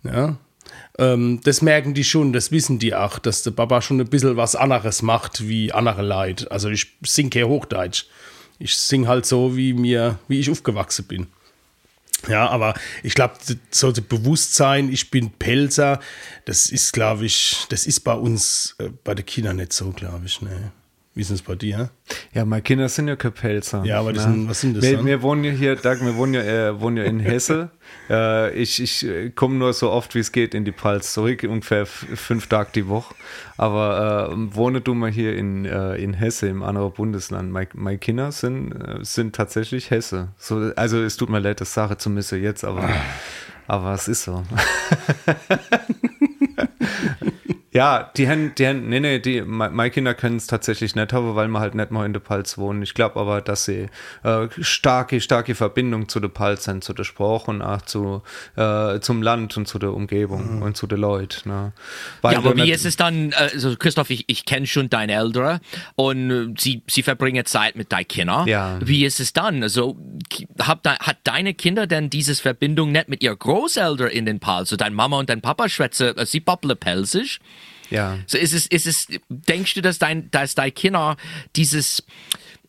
[0.03, 0.36] Ja.
[0.99, 4.36] Ähm, das merken die schon, das wissen die auch, dass der Papa schon ein bisschen
[4.36, 6.51] was anderes macht wie andere Leute.
[6.51, 8.05] Also ich sing kein Hochdeutsch.
[8.59, 11.28] Ich sing halt so, wie mir, wie ich aufgewachsen bin.
[12.26, 12.74] Ja, aber
[13.05, 13.34] ich glaube,
[13.70, 16.01] so das Bewusstsein, ich bin Pelzer,
[16.46, 20.26] das ist, glaube ich, das ist bei uns, äh, bei den Kindern nicht so, glaube
[20.26, 20.42] ich.
[20.42, 20.72] Ne.
[21.18, 21.90] Wie ist es bei dir?
[22.32, 23.84] Ja, meine Kinder sind ja keine Pelzer.
[23.84, 24.34] Ja, aber das ne?
[24.34, 25.06] sind- was sind das wir, dann?
[25.06, 27.70] wir wohnen ja hier, Doug, wir wohnen ja, äh, wohnen ja in Hesse.
[28.08, 31.42] äh, ich ich äh, komme nur so oft, wie es geht, in die Pfalz zurück,
[31.42, 33.16] ungefähr fünf Tage die Woche.
[33.56, 37.50] Aber äh, wohne du mal hier in, äh, in Hesse, im anderen Bundesland.
[37.50, 40.28] Meine, meine Kinder sind, äh, sind tatsächlich Hesse.
[40.38, 42.88] So, also es tut mir leid, das Sache zu missen jetzt, aber,
[43.66, 44.44] aber es ist so.
[47.70, 51.12] Ja, die haben, die haben, nee, nee, die, me- meine Kinder können es tatsächlich nicht
[51.12, 52.82] haben, weil wir halt nicht mal in der Palz wohnen.
[52.82, 53.88] Ich glaube aber, dass sie
[54.22, 58.22] äh, starke, starke Verbindung zu der Palz haben, zu der Sprache und auch zu,
[58.56, 61.50] äh, zum Land und zu der Umgebung und zu den Leuten.
[61.50, 61.72] Ne?
[62.22, 65.60] Ja, aber wie ist es dann, äh, also Christoph, ich, ich kenne schon deine Eltern
[65.94, 68.48] und äh, sie, sie verbringen Zeit mit deinen Kindern.
[68.48, 68.78] Ja.
[68.82, 69.62] Wie ist es dann?
[69.62, 69.98] Also
[70.58, 74.70] hat, de, hat deine Kinder denn dieses Verbindung nicht mit ihren Großeltern in den Pals?
[74.70, 77.40] So dein Mama und dein Papa schwätzen, äh, sie babble pelzig?
[77.91, 78.18] Ja.
[78.26, 81.16] So ist es, ist es, denkst du, dass dein, dass deine Kinder
[81.57, 82.03] dieses,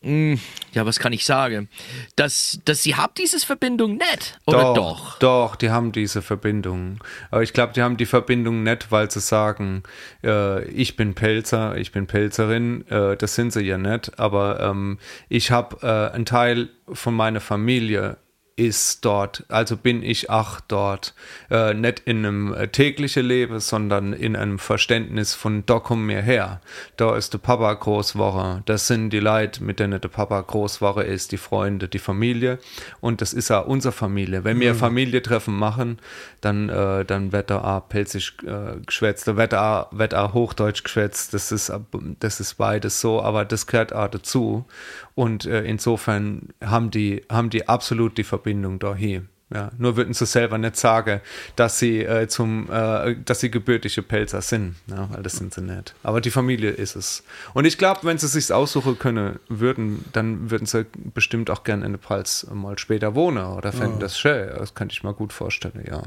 [0.02, 1.68] ja, was kann ich sagen?
[2.16, 5.18] Dass, dass sie habt dieses Verbindung nicht, oder doch?
[5.18, 7.04] Doch, die haben diese Verbindung.
[7.30, 9.82] Aber ich glaube, die haben die Verbindung nicht, weil sie sagen,
[10.24, 12.86] äh, ich bin Pelzer, ich bin Pelzerin.
[12.88, 14.18] Äh, das sind sie ja nicht.
[14.18, 14.98] Aber ähm,
[15.28, 18.16] ich habe äh, einen Teil von meiner Familie
[18.56, 21.14] ist dort, also bin ich auch dort,
[21.50, 26.20] äh, nicht in einem äh, täglichen Leben, sondern in einem Verständnis von da komm mir
[26.20, 26.60] her,
[26.96, 31.32] da ist der Papa Großwoche, das sind die Leute, mit denen der Papa Großwoche ist,
[31.32, 32.58] die Freunde, die Familie.
[33.00, 34.44] Und das ist auch unsere Familie.
[34.44, 34.78] Wenn wir mhm.
[34.78, 35.98] Familientreffen machen,
[36.42, 40.84] dann, äh, dann wird da auch pelzig äh, geschwätzt, da wird auch, wird auch Hochdeutsch
[40.84, 41.72] geschwätzt, das ist,
[42.20, 44.66] das ist beides so, aber das gehört auch dazu.
[45.14, 48.39] Und äh, insofern haben die, haben die absolut die Verbindung
[48.78, 49.28] dahin.
[49.52, 51.20] Ja, nur würden sie selber nicht sagen,
[51.56, 55.60] dass sie äh, zum, äh, dass sie gebürtige Pelzer sind, ja, weil das sind sie
[55.60, 55.92] nicht.
[56.04, 57.24] Aber die Familie ist es.
[57.52, 61.84] Und ich glaube, wenn sie sich aussuchen können würden, dann würden sie bestimmt auch gerne
[61.84, 64.00] in der Pfalz mal später wohnen oder fänden oh.
[64.00, 64.50] das schön.
[64.56, 66.02] Das könnte ich mir gut vorstellen, ja.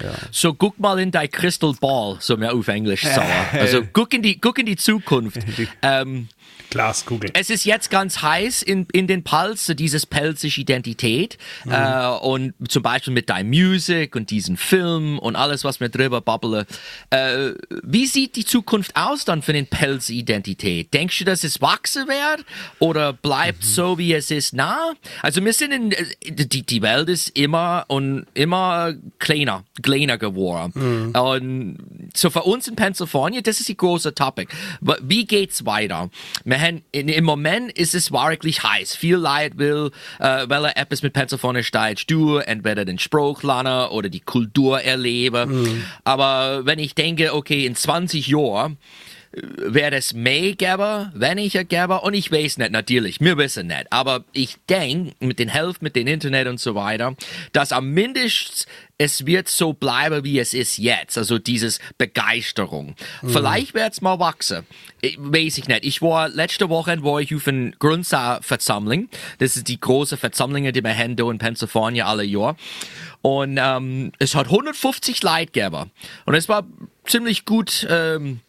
[0.00, 0.12] Ja.
[0.30, 3.28] So guck mal in dein Crystal Ball, so mehr auf Englisch sagen.
[3.58, 5.40] Also guck in die, guck in die Zukunft.
[5.82, 6.28] ähm,
[6.70, 7.30] Glaskugel.
[7.34, 11.38] Es ist jetzt ganz heiß in, in den Pals, so dieses pelzische Identität.
[11.64, 11.72] Mhm.
[11.72, 16.20] Äh, und zum Beispiel mit deinem Music und diesem Film und alles, was mir drüber
[16.20, 16.66] babbele.
[17.10, 17.52] Äh,
[17.82, 20.92] wie sieht die Zukunft aus dann für den Pelz-Identität?
[20.92, 22.44] Denkst du, dass es wachsen wird?
[22.78, 23.68] Oder bleibt mhm.
[23.68, 24.92] so, wie es ist, nah?
[25.22, 30.72] Also wir sind in, die, die Welt ist immer und immer kleiner, kleiner geworden.
[30.74, 31.20] Mhm.
[31.20, 31.78] Und
[32.14, 34.52] so für uns in Pennsylvania, das ist die große Topic.
[35.02, 36.10] Wie geht's weiter?
[36.44, 38.96] Wir haben, im Moment ist es wirklich heiß.
[38.96, 43.88] Viel Leid will, äh, weil er etwas mit Pennsylvania steigt, du entweder den Spruch lernen
[43.88, 45.62] oder die Kultur erleben.
[45.62, 45.84] Mhm.
[46.04, 48.78] Aber wenn ich denke, okay, in 20 Jahren,
[49.32, 54.24] wäre es mehr gäbe, weniger gäbe und ich weiß nicht, natürlich, wir wissen nicht, aber
[54.32, 57.14] ich denke, mit den Helft, mit dem Internet und so weiter,
[57.52, 58.66] dass am mindestens
[58.98, 61.16] es wird so bleiben, wie es ist jetzt.
[61.16, 62.96] Also dieses Begeisterung.
[63.22, 63.28] Mhm.
[63.28, 64.66] Vielleicht wird es mal wachsen.
[65.00, 65.84] Ich, weiß ich nicht.
[65.84, 69.08] Ich war letzte Woche war ich auf einer Grundsatzversammlung.
[69.38, 72.56] Das ist die große Versammlung, die wir haben hier in Pennsylvania alle Jahr.
[73.22, 75.92] Und ähm, es hat 150 Leute gegeben.
[76.26, 76.66] Und es war
[77.04, 78.40] ziemlich gut ähm,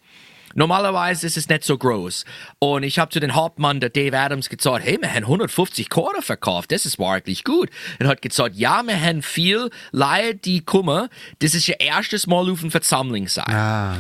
[0.55, 2.25] Normalerweise ist es nicht so groß.
[2.59, 6.21] Und ich habe zu den Hauptmann, der Dave Adams, gesagt, hey, wir haben 150 Chore
[6.21, 7.69] verkauft, das ist wirklich gut.
[7.99, 12.27] Und er hat gesagt, ja, wir haben viel Leute, die kommen, das ist ihr erstes
[12.27, 13.53] Mal auf einer Versammlung sein.
[13.53, 13.97] Ah.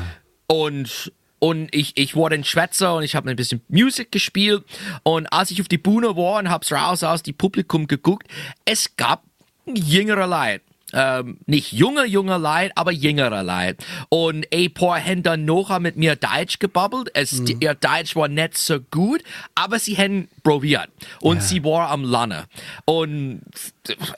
[0.47, 4.65] Und und ich, ich war ein Schwätzer und ich habe ein bisschen Musik gespielt
[5.03, 8.27] und als ich auf die Bühne war und hab's raus aus dem Publikum geguckt,
[8.65, 9.23] es gab
[9.65, 10.63] jüngere Leute
[10.93, 13.83] ähm, nicht junge, junge Leid, aber jüngere Leid.
[14.09, 17.11] Und ein paar dann noch mit mir Deutsch gebabbelt.
[17.13, 17.57] Es, mhm.
[17.59, 19.23] Ihr Deutsch war nicht so gut,
[19.55, 20.89] aber sie haben probiert.
[21.19, 21.41] Und ja.
[21.41, 22.45] sie war am Lande.
[22.85, 23.41] Und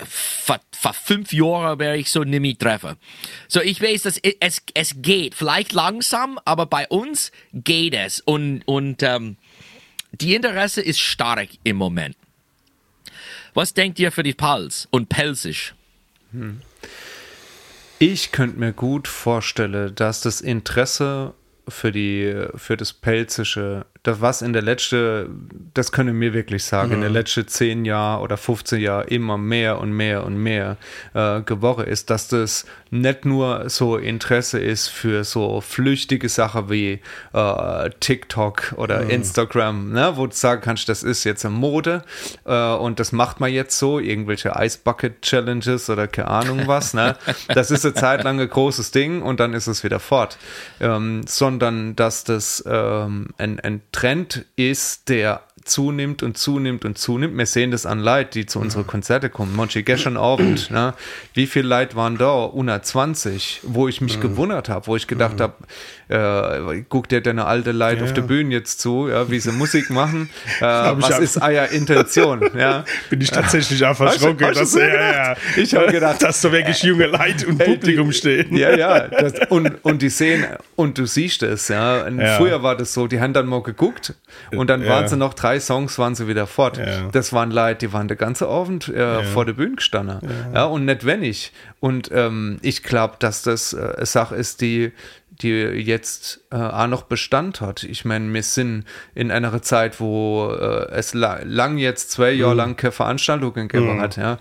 [0.07, 2.95] vor, vor fünf Jahren werde ich so nimmer treffen.
[3.47, 5.35] So, ich weiß, dass es, es geht.
[5.35, 8.19] Vielleicht langsam, aber bei uns geht es.
[8.21, 9.37] Und, und ähm,
[10.11, 12.15] die Interesse ist stark im Moment.
[13.53, 15.73] Was denkt ihr für die Pals und Pelsisch?
[16.31, 16.61] Hm.
[17.99, 21.33] Ich könnte mir gut vorstellen, dass das Interesse
[21.67, 25.29] für die für das Pelzische das was in der letzte,
[25.75, 26.95] das können wir wirklich sagen, mhm.
[26.95, 30.77] in den letzten zehn Jahren oder 15 Jahren immer mehr und mehr und mehr
[31.13, 36.99] äh, geworden ist, dass das nicht nur so Interesse ist für so flüchtige Sachen wie
[37.33, 39.09] äh, TikTok oder mhm.
[39.11, 42.03] Instagram, ne, wo du sagen kannst, das ist jetzt eine Mode
[42.45, 46.93] äh, und das macht man jetzt so, irgendwelche Ice Bucket Challenges oder keine Ahnung was,
[46.93, 47.15] ne?
[47.47, 50.37] Das ist eine Zeit lang ein großes Ding und dann ist es wieder fort.
[50.79, 57.37] Ähm, sondern dass das ähm, ein, ein Trend ist, der zunimmt und zunimmt und zunimmt.
[57.37, 59.55] Wir sehen das an Leid, die zu unseren Konzerte kommen.
[59.55, 60.93] Manche gestern Abend, ne?
[61.33, 62.45] wie viele Leute waren da?
[62.45, 64.21] 120, wo ich mich mhm.
[64.21, 65.43] gewundert habe, wo ich gedacht mhm.
[65.43, 65.53] habe,
[66.11, 69.51] äh, guckt dir deine alte Leid ja, auf der Bühne jetzt zu, ja, wie sie
[69.51, 70.29] Musik machen.
[70.59, 72.51] Äh, was ist euer Intention?
[72.55, 72.83] Ja?
[73.09, 74.47] Bin ich tatsächlich auch verschrocken.
[74.47, 75.35] Hast, hast dass, ja.
[75.55, 78.55] Ich habe gedacht, dass da wirklich junge Leute und Publikum stehen.
[78.55, 79.07] Ja, ja.
[79.07, 80.45] Das, und, und die sehen,
[80.75, 81.67] und du siehst es.
[81.69, 82.05] Ja.
[82.37, 84.13] Früher war das so, die haben dann mal geguckt
[84.51, 86.79] und dann waren sie noch drei Songs, waren sie wieder fort.
[87.11, 90.19] Das waren Leute, die waren der ganze Abend äh, vor der Bühne gestanden.
[90.53, 90.65] Ja.
[90.65, 91.53] und nicht wenig.
[91.79, 94.91] Und ähm, ich glaube, dass das äh, eine Sache ist, die
[95.41, 97.83] die jetzt äh, auch noch Bestand hat.
[97.83, 98.85] Ich meine, wir sind
[99.15, 102.57] in einer Zeit, wo äh, es la lang jetzt zwei Jahre mhm.
[102.57, 104.01] lang keine Veranstaltungen gegeben mhm.
[104.01, 104.37] hat, ja.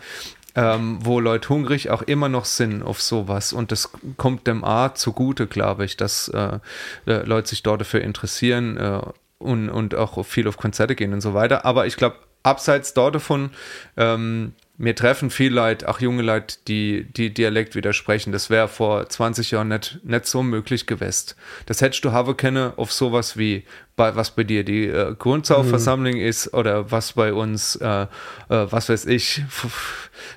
[0.56, 3.52] Ähm, wo Leute hungrig auch immer noch sind auf sowas.
[3.52, 6.58] Und das kommt dem A zugute, glaube ich, dass äh,
[7.04, 8.76] Leute sich dort dafür interessieren.
[8.76, 9.00] Äh,
[9.40, 11.64] und, und auch viel auf Konzerte gehen und so weiter.
[11.64, 13.50] Aber ich glaube, abseits dort davon,
[13.96, 18.32] ähm, mir treffen viele Leute, auch junge Leute, die, die Dialekt widersprechen.
[18.32, 21.34] Das wäre vor 20 Jahren nicht, nicht so möglich gewesen.
[21.66, 23.64] Das hättest du haben können auf sowas wie,
[23.94, 26.20] bei, was bei dir die äh, Grundsaufversammlung mhm.
[26.24, 28.06] ist oder was bei uns, äh, äh,
[28.48, 29.42] was weiß ich,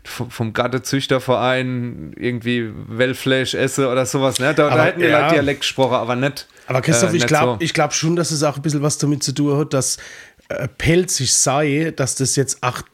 [0.03, 4.39] vom Gattezüchterverein irgendwie Wellfleisch esse oder sowas.
[4.39, 4.53] Ne?
[4.53, 5.21] Da, da hätten wir ja.
[5.21, 6.49] Leute Dialekt gesprochen, aber nicht.
[6.67, 7.73] Aber Christoph, äh, ich glaube so.
[7.73, 9.99] glaub schon, dass es auch ein bisschen was damit zu tun hat, dass
[10.49, 12.85] äh, pelzig sei, dass das jetzt acht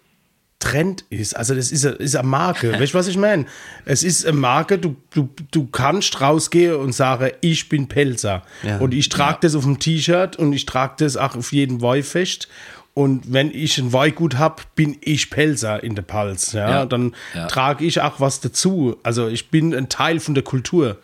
[0.60, 1.36] Trend ist.
[1.36, 2.74] Also das ist eine, ist eine Marke.
[2.80, 3.45] weißt du, was ich meine?
[3.86, 8.43] Es ist eine Marke, du, du, du kannst rausgehen und sagen, ich bin Pelzer.
[8.64, 8.78] Ja.
[8.78, 9.39] Und ich trage ja.
[9.41, 12.49] das auf dem T-Shirt und ich trage das auch auf jedem Weihfest.
[12.93, 16.51] Und wenn ich ein Weihgut habe, bin ich Pelzer in der Pals.
[16.51, 16.86] Ja, ja.
[16.86, 17.16] dann
[17.47, 18.97] trage ich auch was dazu.
[19.03, 20.97] Also ich bin ein Teil von der Kultur.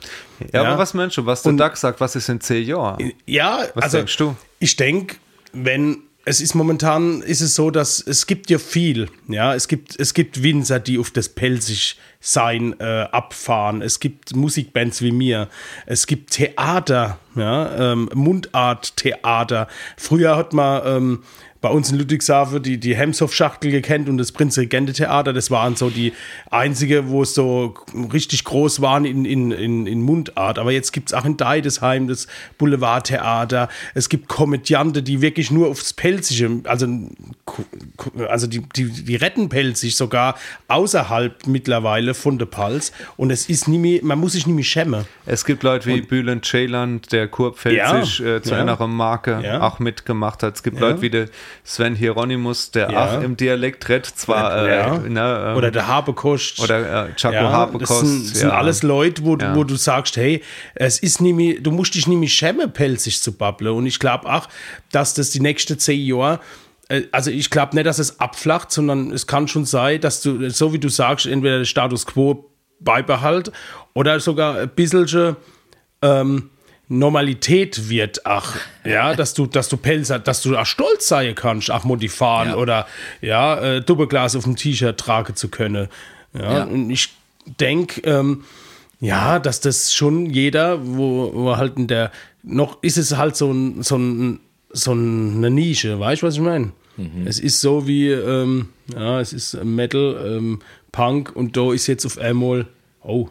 [0.51, 3.13] Ja, aber was meinst du, was der Duck sagt, was ist in zehn Jahren?
[3.25, 4.35] Ja, was also denkst du?
[4.59, 5.15] Ich denke,
[5.53, 9.09] wenn es ist momentan ist es so, dass es gibt ja viel.
[9.28, 13.84] Ja, es gibt, es gibt Winzer, die auf das pelzig sein äh, abfahren.
[13.84, 15.47] Es gibt Musikbands wie mir.
[15.86, 19.67] Es gibt Theater, ja, ähm, Mundart-Theater.
[19.97, 21.23] Früher hat man ähm,
[21.66, 25.34] bei uns in Ludwigshafen die, die Hemshoff-Schachtel gekannt und das Prinz-Regente-Theater.
[25.34, 26.13] Das waren so die
[26.51, 27.74] einzige, wo es so
[28.13, 30.59] richtig groß waren in, in, in, in Mundart.
[30.59, 32.28] Aber jetzt gibt es auch in Deidesheim das
[32.59, 33.68] Boulevardtheater.
[33.95, 36.88] Es gibt Komödiante, die wirklich nur aufs Pelzige, also,
[38.30, 40.36] also die, die, die retten Pelzig sogar
[40.68, 42.91] außerhalb mittlerweile von der Pals.
[43.18, 45.05] Und es ist nie mehr, man muss sich nie mehr schämen.
[45.26, 49.41] Es gibt Leute wie Bülent Ceylan, der Kurb Pelzig ja, äh, zu ja, einer Marke
[49.43, 49.61] ja.
[49.61, 50.57] auch mitgemacht hat.
[50.57, 51.28] Es gibt Leute wie der
[51.63, 53.05] Sven Hieronymus, der ja.
[53.05, 54.95] auch im Dialekt redet, zwar ja.
[54.95, 57.91] äh, ne, ähm, oder der Habekost oder äh, Chaco ja, Habekost.
[57.91, 60.41] Das sind, das sind alles Leute, wo, wo du sagst, hey,
[60.75, 63.75] es ist mehr, du musst dich nicht mehr schämen, pelzig zu babbeln.
[63.75, 64.47] Und ich glaube auch,
[64.91, 66.39] dass das die nächsten zehn Jahre
[66.89, 70.49] äh, also ich glaube nicht, dass es abflacht, sondern es kann schon sein, dass du,
[70.49, 73.51] so wie du sagst, entweder der Status quo beibehalt
[73.93, 75.35] oder sogar ein bisschen
[76.01, 76.49] ähm,
[76.88, 81.69] Normalität wird, ach, ja, dass du, dass du Pelzer, dass du auch stolz sein kannst,
[81.71, 82.55] ach, Modi fahren ja.
[82.55, 82.88] oder
[83.21, 85.88] ja, äh, Doppelglas auf dem T-Shirt tragen zu können.
[86.33, 86.63] Ja, ja.
[86.63, 87.09] und ich
[87.59, 88.43] denke, ähm,
[88.99, 92.11] ja, dass das schon jeder, wo, wo halt in der,
[92.43, 96.41] noch ist es halt so, ein, so, ein, so eine Nische, weißt du, was ich
[96.41, 96.71] meine?
[96.97, 97.27] Mhm.
[97.27, 100.59] Es ist so wie, ähm, ja, es ist Metal, ähm,
[100.91, 102.67] Punk und da ist jetzt auf einmal,
[103.03, 103.27] oh,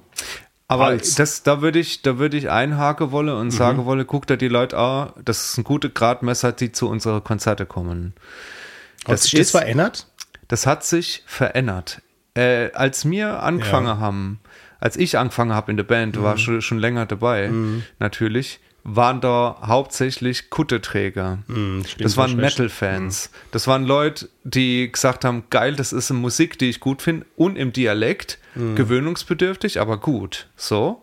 [0.67, 1.15] aber als.
[1.15, 3.51] das, da würde ich, da würde ich einhaken wollen und mhm.
[3.51, 7.23] sagen wollen, guckt da die Leute an, das ist ein guter Gradmesser, die zu unseren
[7.23, 8.15] Konzerte kommen.
[9.05, 10.07] Das hat sich das verändert?
[10.49, 12.01] Das hat sich verändert.
[12.35, 13.99] Äh, als wir angefangen ja.
[13.99, 14.41] haben,
[14.81, 16.23] als ich angefangen habe in der Band, mhm.
[16.23, 17.85] war schon, schon länger dabei, mhm.
[17.99, 21.39] natürlich, waren da hauptsächlich Kutteträger.
[21.47, 23.31] Mm, das waren Metal-Fans.
[23.31, 23.37] Mm.
[23.51, 27.25] Das waren Leute, die gesagt haben, geil, das ist eine Musik, die ich gut finde
[27.35, 28.75] und im Dialekt, mm.
[28.75, 30.49] gewöhnungsbedürftig, aber gut.
[30.57, 31.03] So.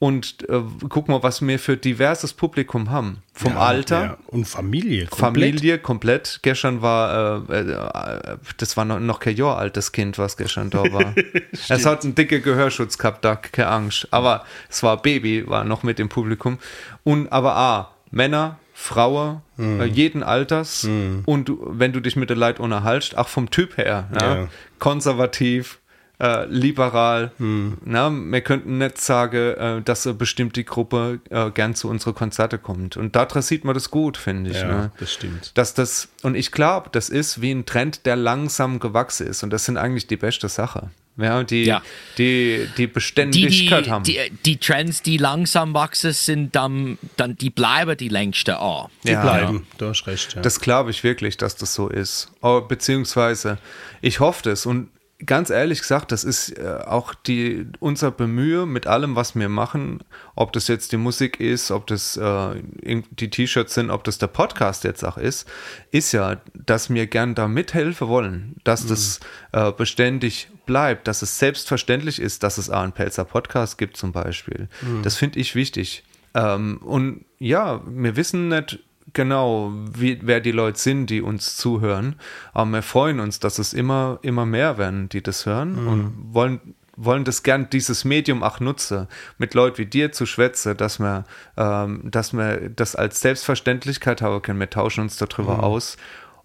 [0.00, 3.22] Und äh, guck mal, was wir für diverses Publikum haben.
[3.32, 4.02] Vom ja, Alter.
[4.02, 4.18] Ja.
[4.26, 5.06] Und Familie.
[5.06, 5.18] Komplett.
[5.20, 6.40] Familie komplett.
[6.42, 10.82] Gestern war, äh, äh, das war noch, noch kein Jahr altes Kind, was gestern da
[10.92, 11.14] war.
[11.52, 14.08] es hat einen dicken Gehörschutz gehabt, da keine Angst.
[14.10, 16.58] Aber es war Baby, war noch mit im Publikum.
[17.04, 19.80] Und aber A, Männer, Frauen, mm.
[19.80, 20.84] äh, jeden Alters.
[20.84, 21.20] Mm.
[21.24, 25.78] Und wenn du dich mit der Leid unterhaltst, auch vom Typ her, ja, konservativ,
[26.20, 27.32] äh, liberal.
[27.38, 27.78] Hm.
[27.84, 32.58] Na, wir könnten nicht sagen, äh, dass eine bestimmte Gruppe äh, gern zu unseren Konzerte
[32.58, 32.96] kommt.
[32.96, 34.58] Und da sieht man das gut, finde ich.
[34.58, 34.92] Ja, ne?
[34.98, 35.52] das stimmt.
[35.54, 39.42] Dass das, und ich glaube, das ist wie ein Trend, der langsam gewachsen ist.
[39.42, 40.90] Und das sind eigentlich die beste Sache.
[41.16, 41.80] Ja, die, ja.
[42.18, 44.02] die, die Beständigkeit die, die, haben.
[44.02, 48.88] Die, die, Trends, die langsam wachsen, sind dann, dann die bleiben die längste an.
[49.04, 50.34] Die ja, bleiben, du hast recht.
[50.34, 50.42] Ja.
[50.42, 52.32] Das glaube ich wirklich, dass das so ist.
[52.68, 53.58] Beziehungsweise,
[54.00, 54.66] ich hoffe das.
[54.66, 54.88] Und
[55.26, 60.00] ganz ehrlich gesagt, das ist äh, auch die, unser Bemühe mit allem, was wir machen,
[60.34, 64.26] ob das jetzt die Musik ist, ob das äh, die T-Shirts sind, ob das der
[64.26, 65.48] Podcast jetzt auch ist,
[65.90, 68.88] ist ja, dass wir gern da mithelfen wollen, dass mhm.
[68.88, 69.20] das
[69.52, 74.12] äh, beständig bleibt, dass es selbstverständlich ist, dass es auch einen Pelzer Podcast gibt zum
[74.12, 74.68] Beispiel.
[74.82, 75.02] Mhm.
[75.02, 76.04] Das finde ich wichtig.
[76.34, 78.80] Ähm, und ja, wir wissen nicht,
[79.14, 82.16] genau, wie, wer die Leute sind, die uns zuhören.
[82.52, 85.88] Aber wir freuen uns, dass es immer, immer mehr werden, die das hören mhm.
[85.88, 86.60] und wollen,
[86.96, 89.08] wollen das gern, dieses Medium auch nutzen,
[89.38, 91.24] mit Leuten wie dir zu schwätzen, dass wir,
[91.56, 94.60] ähm, dass wir das als Selbstverständlichkeit haben können.
[94.60, 95.60] Wir tauschen uns darüber mhm.
[95.60, 95.96] aus.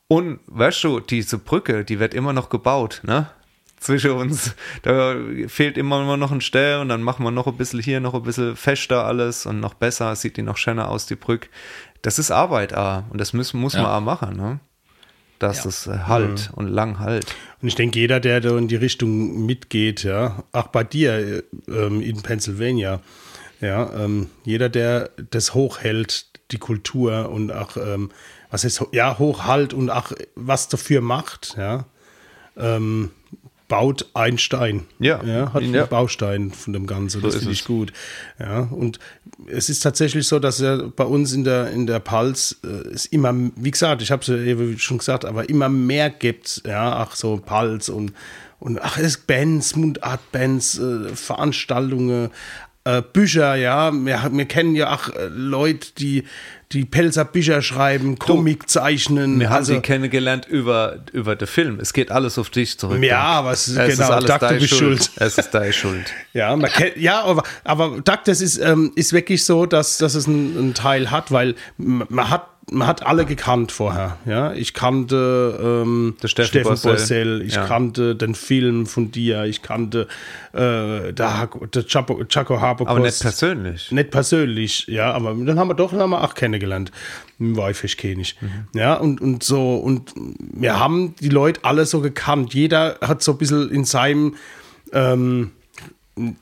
[0.07, 3.29] Und weißt du, diese Brücke, die wird immer noch gebaut, ne?
[3.79, 4.55] zwischen uns.
[4.83, 5.15] Da
[5.47, 8.23] fehlt immer noch ein Stell und dann machen wir noch ein bisschen hier, noch ein
[8.23, 11.49] bisschen fester alles und noch besser, sieht die noch schöner aus, die Brücke.
[12.01, 13.83] Das ist Arbeit, ah, und das müssen, muss Ja.
[13.83, 14.59] man auch machen, ne?
[15.39, 15.69] Dass Ja.
[15.69, 17.25] es äh, halt und lang halt.
[17.61, 21.43] Und ich denke, jeder, der da in die Richtung mitgeht, ja, auch bei dir äh,
[21.69, 22.99] ähm, in Pennsylvania,
[23.61, 28.11] ja, ähm, jeder, der das hochhält, die Kultur und auch, ähm,
[28.49, 31.85] was ist, ja, hochhalt und auch was dafür macht, ja,
[32.57, 33.11] ähm,
[33.69, 34.85] baut ein Stein.
[34.99, 35.23] Ja.
[35.23, 35.67] ja hat Ja.
[35.67, 37.21] einen Baustein von dem Ganzen.
[37.21, 37.59] Das ist finde es.
[37.59, 37.93] ich gut.
[38.37, 38.99] Ja, und
[39.47, 43.05] es ist tatsächlich so, dass ja bei uns in der, in der Pals äh, es
[43.05, 46.97] immer, wie gesagt, ich habe es ja eben schon gesagt, aber immer mehr gibt, ja,
[46.97, 48.11] ach so Pals und,
[48.59, 52.31] und ach, es Bands, Mundart-Bands, äh, Veranstaltungen,
[52.85, 56.23] äh, Bücher, ja, wir, wir kennen ja auch äh, Leute, die
[56.71, 59.39] die Pelzer Bücher schreiben, Comic zeichnen.
[59.39, 61.79] Wir haben also, sie kennengelernt über, über den Film.
[61.79, 63.01] Es geht alles auf dich zurück.
[63.01, 65.03] Ja, aber es es genau, ist alles Doug, du deine bist Schuld.
[65.03, 65.11] schuld.
[65.15, 66.13] Es ist deine Schuld.
[66.33, 70.13] Ja, man kennt, ja, aber, aber Duck, das ist, ähm, ist wirklich so, dass, dass
[70.13, 74.17] es einen, einen Teil hat, weil man hat, man hat alle gekannt vorher.
[74.25, 77.41] Ja, ich kannte ähm, Steffen Borsell.
[77.41, 77.65] Ich Ja.
[77.65, 80.07] kannte den Film von dir, ich kannte
[80.53, 81.49] äh, der,
[81.87, 83.91] Chaco Harbour Aber nicht persönlich.
[83.91, 86.91] nicht persönlich, ja, aber dann haben wir doch dann haben wir auch kennengelernt.
[87.39, 88.35] Im Weifischkönig.
[88.73, 92.53] Ja, und, und so, und wir haben die Leute alle so gekannt.
[92.53, 94.35] Jeder hat so ein bisschen in seinem,
[94.91, 95.51] ähm,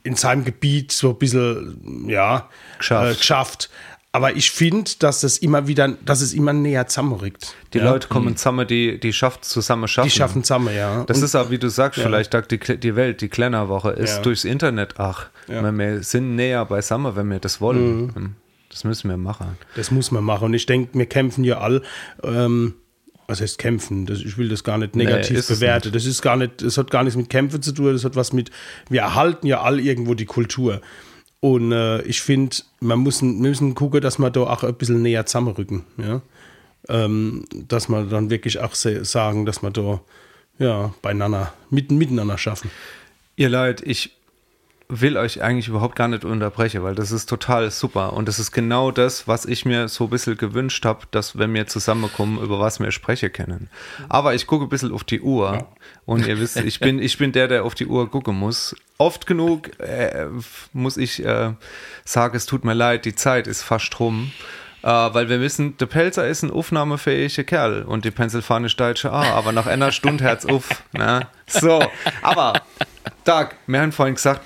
[0.03, 2.49] in seinem Gebiet so ein bisschen, ja,
[2.79, 3.11] Geschafft.
[3.11, 3.69] Äh, geschafft.
[4.17, 7.53] Aber ich finde, dass das immer wieder, dass es immer näher zusammenrückt.
[7.73, 7.83] Die ja?
[7.83, 10.09] Leute kommen zusammen, die, die schafft zusammen schaffen.
[10.09, 11.03] die schaffen zusammen, ja.
[11.03, 14.15] Das Und- ist auch, wie du sagst, vielleicht Doug, die, die Welt, die Klennerwoche ist
[14.17, 14.21] Ja.
[14.23, 14.95] durchs Internet.
[14.97, 15.61] Ach, Ja.
[15.61, 15.77] Mhm.
[15.77, 18.11] wir sind näher beisammen, wenn wir das wollen.
[18.15, 18.35] Hm,
[18.71, 19.55] Das müssen wir machen.
[19.75, 20.45] Das muss man machen.
[20.45, 21.83] Und ich denke, wir kämpfen ja all.
[22.23, 22.73] Ähm,
[23.27, 24.07] was heißt kämpfen?
[24.07, 25.91] Das, ich will das gar nicht negativ es bewerten.
[25.91, 28.33] Das ist gar nicht, das hat gar nichts mit Kämpfen zu tun, das hat was
[28.33, 28.49] mit,
[28.89, 30.81] wir erhalten ja all irgendwo die Kultur.
[31.39, 35.25] Und äh, ich finde, man muss, müssen gucken, dass wir da auch ein bisschen näher
[35.25, 35.83] zusammenrücken.
[35.97, 36.21] Ja?
[36.89, 40.01] Ähm, dass wir dann wirklich auch sagen, dass wir da
[40.59, 42.71] ja, beieinander, mitten, miteinander schaffen.
[43.35, 44.16] Ihr Leute, ich
[44.89, 48.13] will euch eigentlich überhaupt gar nicht unterbrechen, weil das ist total super.
[48.13, 51.53] Und das ist genau das, was ich mir so ein bisschen gewünscht habe, dass wenn
[51.53, 53.69] wir zusammenkommen, über was wir sprechen können.
[54.07, 55.67] Aber ich gucke ein bisschen auf die Uhr.
[56.05, 58.75] Und ihr wisst, ich bin, ich bin der, der auf die Uhr gucken muss.
[58.97, 60.27] Oft genug äh,
[60.71, 61.53] muss ich äh,
[62.05, 64.31] sagen, es tut mir leid, die Zeit ist fast rum.
[64.83, 69.33] Äh, weil wir wissen, der Pelzer ist ein aufnahmefähiger Kerl und die Pennsylvanisch Deutsche, ah,
[69.33, 70.83] aber nach einer Stunde Herz auf.
[70.93, 71.27] Ne?
[71.47, 71.83] So,
[72.21, 72.61] aber
[73.25, 74.41] Doug, wir haben vorhin gesagt,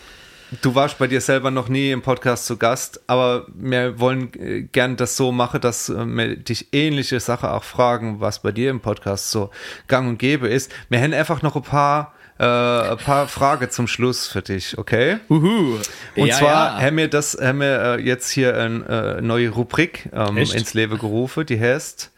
[0.62, 4.62] du warst bei dir selber noch nie im Podcast zu Gast, aber wir wollen äh,
[4.62, 8.70] gern das so machen, dass äh, wir dich ähnliche Sachen auch fragen, was bei dir
[8.70, 9.50] im Podcast so
[9.88, 10.72] gang und gäbe ist.
[10.90, 15.20] Wir haben einfach noch ein paar, äh, ein paar Fragen zum Schluss für dich, okay?
[15.30, 15.78] Uhu.
[16.16, 16.86] Und ja, zwar ja.
[16.86, 21.46] haben wir das, haben wir äh, jetzt hier eine neue Rubrik ähm, ins Leben gerufen,
[21.46, 22.12] die heißt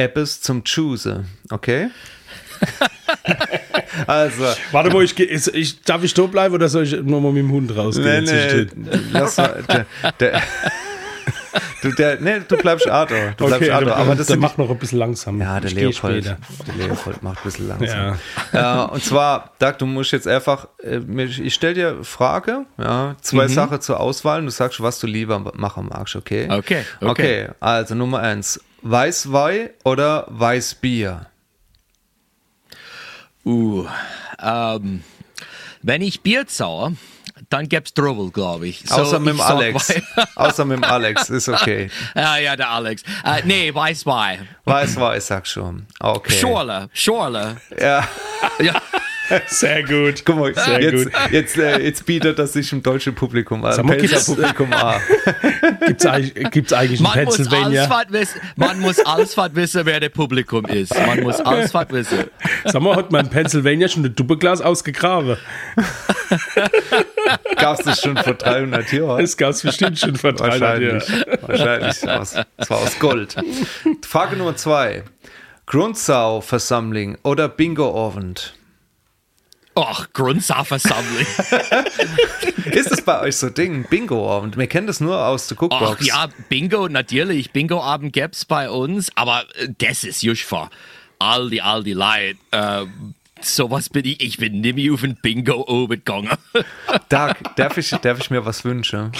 [0.00, 1.90] Appes zum Choose, okay?
[4.06, 7.42] also, Warte mal, ich, ich, ich, darf ich da bleiben oder soll ich nochmal mit
[7.42, 8.24] dem Hund rausgehen?
[8.24, 9.86] nee, nee, lass mal, der,
[10.20, 10.42] der,
[11.82, 14.56] du, der, nee, du bleibst Arthur, du bleibst Okay, Arthur, aber das dann sind mach
[14.56, 15.40] noch ein bisschen langsam.
[15.40, 16.38] ja, der Ich Leopold, der
[16.76, 18.16] Leopold macht ein bisschen langsam.
[18.52, 18.84] Ja.
[18.84, 23.52] und zwar, Doug, du musst jetzt einfach, äh, ich stelle dir Frage, ja, zwei Mhm.
[23.52, 26.48] Sachen zur Auswahl und du sagst, was du lieber machen magst, okay?
[26.50, 27.08] Okay, okay.
[27.10, 31.26] Okay, also Nummer eins, Weißwein oder Weißbier?
[33.48, 33.86] Uh,
[34.42, 35.02] ähm,
[35.80, 36.92] wenn ich Bier zauere,
[37.48, 38.82] dann gibt's Trouble, glaube ich.
[38.84, 39.94] So, Außer mit dem ich Alex.
[40.34, 41.90] Außer mit dem Alex, ist okay.
[42.14, 43.02] ja, ja, der Alex.
[43.24, 44.46] Äh, nee, Weißwein.
[44.66, 45.86] Weißwein, sag schon.
[45.98, 46.38] Okay.
[46.38, 47.56] Schorle, Schorle.
[47.80, 48.06] Ja,
[48.60, 48.82] Ja.
[49.46, 50.22] Sehr gut.
[50.24, 51.12] guck mal, Sehr jetzt, gut.
[51.30, 53.72] jetzt, äh, jetzt bietet das sich im deutschen Publikum an.
[53.72, 55.00] Sag mal, gibt's- Publikum an.
[55.86, 58.04] Gibt es eigentlich, gibt's eigentlich in Man muss, alles Pennsylvania?
[58.10, 60.94] wissen, man muss alles was wissen, wer der Publikum ist.
[60.94, 62.24] Man muss alles was wissen.
[62.64, 65.36] Sag mal, hat man in Pennsylvania schon ein Doppelglas ausgegraben?
[67.56, 69.20] Gab es das schon vor 300 Jahren?
[69.20, 71.08] Das gab es bestimmt schon vor 300 Wahrscheinlich.
[71.08, 71.38] Jahren.
[71.42, 72.08] Wahrscheinlich.
[72.08, 73.36] Aus, das war aus Gold.
[74.06, 75.02] Frage Nummer zwei.
[75.66, 78.54] Grundsau-Versammlung oder Bingo-Abend?
[79.80, 81.26] Ach, Grundsatzversammlung.
[82.72, 83.86] Ist es bei euch so Ding?
[83.88, 84.56] Bingo-Abend?
[84.56, 86.06] Wir kennen das nur aus der Ach Cookbox.
[86.06, 87.52] ja, Bingo, natürlich.
[87.52, 90.68] Bingo-Abend gäb's bei uns, aber äh, das ist just für
[91.18, 92.38] all die, all die Leute.
[92.50, 92.86] Äh,
[93.44, 94.20] sowas bin ich.
[94.22, 96.30] Ich bin nämlich auf ein Bingo oben gegangen.
[97.08, 99.12] Doug, darf ich, darf ich mir was wünschen?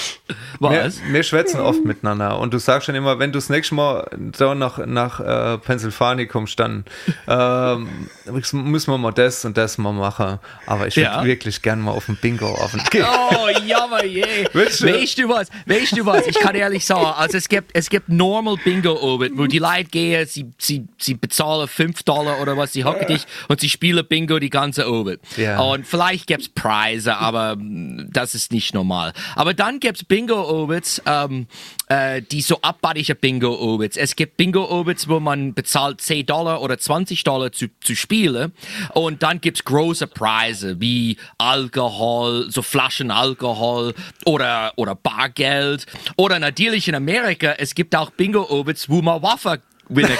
[0.60, 1.00] Wir, Was?
[1.08, 4.54] wir schwätzen oft miteinander und du sagst schon immer, wenn du das nächste Mal da
[4.54, 6.84] nach, nach äh, Pennsylvania kommst, dann
[7.26, 10.38] ähm, müssen wir mal das und das mal machen.
[10.66, 11.24] Aber ich würde Ja.
[11.24, 13.04] wirklich gern mal auf den Bingo auf den gehen.
[13.08, 14.22] Oh, jammer je.
[14.52, 14.80] Weißt
[15.18, 15.48] du was?
[15.66, 16.26] Weißt du was?
[16.26, 19.84] Ich kann ehrlich sagen, also es gibt, es gibt normal Bingo oben, wo die Leute
[19.84, 24.06] gehen, sie, sie, sie bezahlen 5 Dollar oder was, sie hocken dich und sie spielen
[24.09, 25.18] Bingo die ganze oben.
[25.36, 25.61] Ja.
[25.61, 29.12] Und vielleicht gibt's Preise, aber mm, das ist nicht normal.
[29.36, 31.46] Aber dann gibt's Bingo obens, ähm,
[31.88, 33.96] äh, die so abartige Bingo obens.
[33.96, 38.52] Es gibt Bingo obens, wo man bezahlt 10 Dollar oder 20 Dollar zu, zu spielen.
[38.94, 43.94] Und dann gibt's große Preise wie Alkohol, so Flaschen Alkohol
[44.24, 45.86] oder, oder Bargeld.
[46.16, 50.16] Oder natürlich in Amerika, es gibt auch Bingo obens, wo man Waffe gewinnen,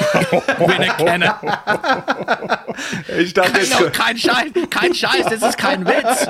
[0.59, 1.31] gewinnen können.
[3.19, 6.25] Ich dachte jetzt, No, kein Scheiß, kein Scheiß, das ist kein Witz.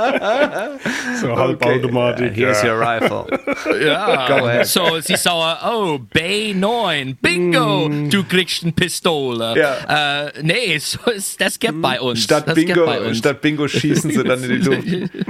[1.20, 2.34] So Halbautomatik.
[2.34, 2.74] here's ja.
[2.74, 3.26] your rifle.
[3.84, 4.66] Ja, Go ahead.
[4.66, 9.54] so sie sagen, oh, B9, bingo, du kriegst eine Pistole.
[9.56, 10.26] Ja.
[10.26, 12.22] Äh, nee, so ist, das gibt bei uns.
[12.22, 13.18] Statt das Bingo, uns.
[13.18, 14.88] statt Bingo schießen sie dann in die Luft.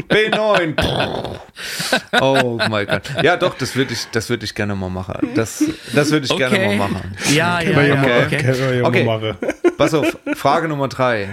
[0.08, 0.74] B9.
[2.20, 3.02] Oh mein Gott.
[3.22, 5.30] Ja, doch, das würde ich, das würde ich gerne mal machen.
[5.34, 6.76] Das, das würde ich gerne okay.
[6.76, 7.16] mal machen.
[7.32, 8.42] Ja, ja, ja okay.
[8.80, 9.04] mal Okay.
[9.04, 9.36] machen.
[9.78, 11.28] Pass auf, Frage Nummer drei.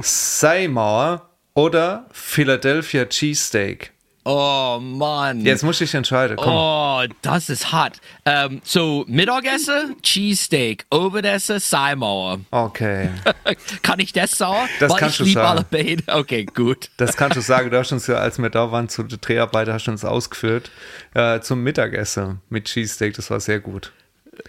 [0.00, 3.92] Seymour oder Philadelphia Cheesesteak?
[4.24, 5.40] Oh, Mann.
[5.40, 6.36] Jetzt muss ich entscheiden.
[6.36, 6.54] Komm.
[6.54, 8.00] Oh, das ist hart.
[8.24, 12.38] Ähm, so, Mittagessen, Cheesesteak, Oberessen, Seimauer.
[12.52, 13.10] Okay.
[13.82, 14.68] Kann ich das sagen?
[14.78, 15.48] Das Weil kannst ich du sagen.
[15.48, 16.04] alle beide.
[16.06, 16.90] Okay, gut.
[16.98, 17.70] Das kannst du sagen.
[17.70, 20.70] Du hast uns ja, als wir da waren zu der Dreharbeit, hast du uns ausgeführt
[21.14, 23.14] äh, zum Mittagessen mit Cheesesteak.
[23.14, 23.92] Das war sehr gut.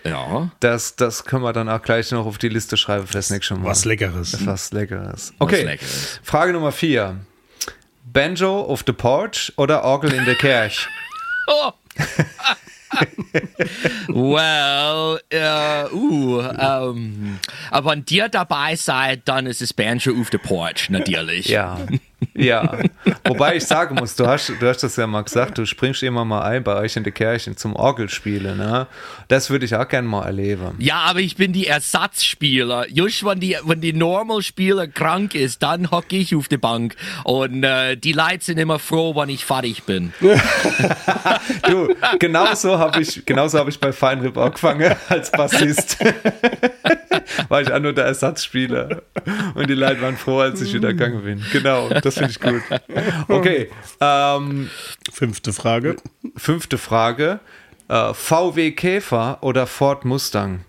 [0.04, 0.52] Ja.
[0.60, 3.56] Das, das können wir dann auch gleich noch auf die Liste schreiben für das nächste
[3.56, 3.66] Mal.
[3.66, 4.46] Was Leckeres.
[4.46, 5.34] Was Leckeres.
[5.40, 5.64] Okay.
[5.64, 6.20] Leckeres.
[6.24, 7.18] Frage Nummer vier.
[8.06, 10.88] Banjo auf the Porch oder Orgel in der Kirche?
[11.48, 11.72] Oh.
[14.08, 17.40] well, äh, uh, ähm,
[17.72, 21.48] aber wenn dir dabei seid, dann ist es Banjo auf der Porch, natürlich.
[21.48, 21.80] Ja,
[22.36, 22.78] ja.
[23.26, 26.26] Wobei ich sagen muss, du hast, du hast das ja mal gesagt, du springst immer
[26.26, 28.58] mal ein bei euch in der Kirche zum Orgelspielen.
[28.58, 28.88] Ne?
[29.28, 30.76] Das würde ich auch gerne mal erleben.
[30.80, 32.88] Ja, aber ich bin die Ersatzspieler.
[32.90, 36.96] Just wenn die, wenn die Normalspieler krank ist, dann hocke ich auf der Bank.
[37.24, 40.14] Und äh, die Leute sind immer froh, wenn ich fertig bin.
[41.68, 45.98] Du, genauso habe ich, genauso habe ich bei Feinrip angefangen als Bassist.
[47.50, 49.02] War ich auch nur der Ersatzspieler.
[49.56, 51.44] Und die Leute waren froh, als ich wieder gegangen bin.
[51.52, 52.62] Genau, das finde ich gut.
[53.28, 54.70] Okay, ähm,
[55.12, 55.96] Fünfte Frage.
[56.36, 57.40] fünfte Frage.
[57.90, 60.66] Äh, VW Käfer oder Ford Mustang?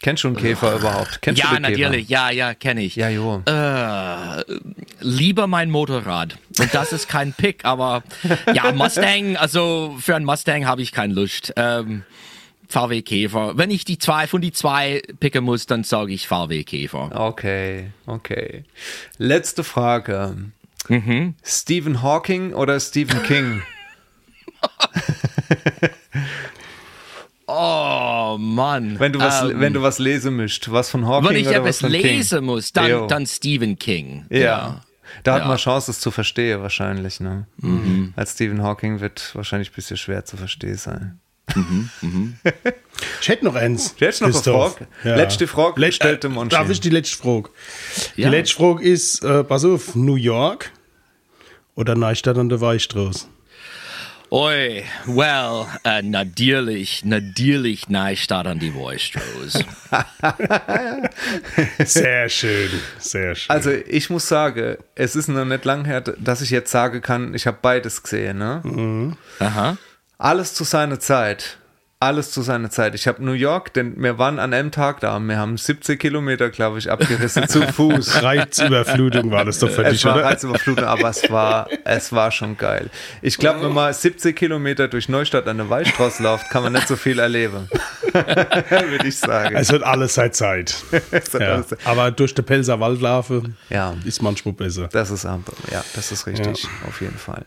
[0.00, 1.20] Kennst du einen Käfer überhaupt?
[1.22, 2.08] Kennst ja, du den natürlich.
[2.08, 2.30] Käfer?
[2.30, 2.94] Ja, ja, kenne ich.
[2.94, 3.42] Ja, jo.
[3.46, 4.44] Äh,
[5.00, 6.38] lieber mein Motorrad.
[6.58, 8.04] Und das ist kein Pick, aber
[8.54, 11.52] ja, Mustang, also für einen Mustang habe ich keine Lust.
[11.56, 12.04] Ähm,
[12.68, 13.56] VW Käfer.
[13.56, 17.10] Wenn ich die zwei von die zwei picken muss, dann sage ich VW Käfer.
[17.14, 18.64] Okay, okay.
[19.16, 20.36] Letzte Frage.
[20.88, 21.34] Mhm.
[21.42, 23.62] Stephen Hawking oder Stephen King?
[27.50, 28.98] Oh Mann.
[29.00, 31.56] Wenn du was, Ähm, wenn du was lesen müsst, was von Hawking wenn ich oder
[31.56, 32.46] etwas was von lesen King?
[32.46, 33.06] muss, dann, Jo.
[33.06, 34.26] dann Stephen King.
[34.28, 34.82] Ja.
[35.24, 35.48] Da hat Ja.
[35.48, 37.20] man Chance, es zu verstehen, wahrscheinlich.
[37.20, 37.46] Ne?
[38.16, 41.20] Als Stephen Hawking wird wahrscheinlich ein bisschen schwer zu verstehen sein.
[43.20, 43.94] Ich hätte noch eins.
[43.98, 44.52] Jetzt noch eine.
[44.52, 44.86] Frage.
[45.04, 46.48] Letzte Frage Let- stellt dem äh.
[46.48, 47.50] Darf ich die letzte Frage?
[48.16, 48.28] Ja.
[48.30, 50.70] Die letzte Frage ist, äh, pass auf, New York
[51.74, 53.26] oder Neustadt an der Weichstraße?
[54.30, 59.12] Oi, well, äh, natürlich, natürlich Neustadt an die Voice
[61.84, 62.68] Sehr schön,
[62.98, 63.48] sehr schön.
[63.50, 67.32] Also ich muss sagen, es ist noch nicht lang her, dass ich jetzt sagen kann,
[67.32, 68.36] ich habe beides gesehen.
[68.36, 69.16] Ne?
[69.38, 69.78] Aha.
[70.18, 71.58] Alles zu seiner Zeit.
[72.00, 72.94] Alles zu seiner Zeit.
[72.94, 75.18] Ich habe New York, denn wir waren an einem Tag da.
[75.18, 78.22] Wir haben 70 Kilometer, glaube ich, abgerissen zu Fuß.
[78.22, 80.24] Reizüberflutung war das doch für Es dich, war oder?
[80.26, 82.88] Reizüberflutung, aber es war, es war schon geil.
[83.20, 86.86] Ich glaube, wenn man 70 Kilometer durch Neustadt an der Waldstraße läuft, kann man nicht
[86.86, 87.68] so viel erleben.
[88.12, 89.56] Würde ich sagen.
[89.56, 90.76] Es wird alles seit Zeit.
[91.32, 91.54] Ja.
[91.54, 93.94] alles- Aber durch den Pelzer Waldlaufe Ja.
[94.04, 94.88] ist manchmal besser.
[94.92, 95.40] Das ist ja,
[95.94, 97.44] das ist richtig, auf jeden Fall.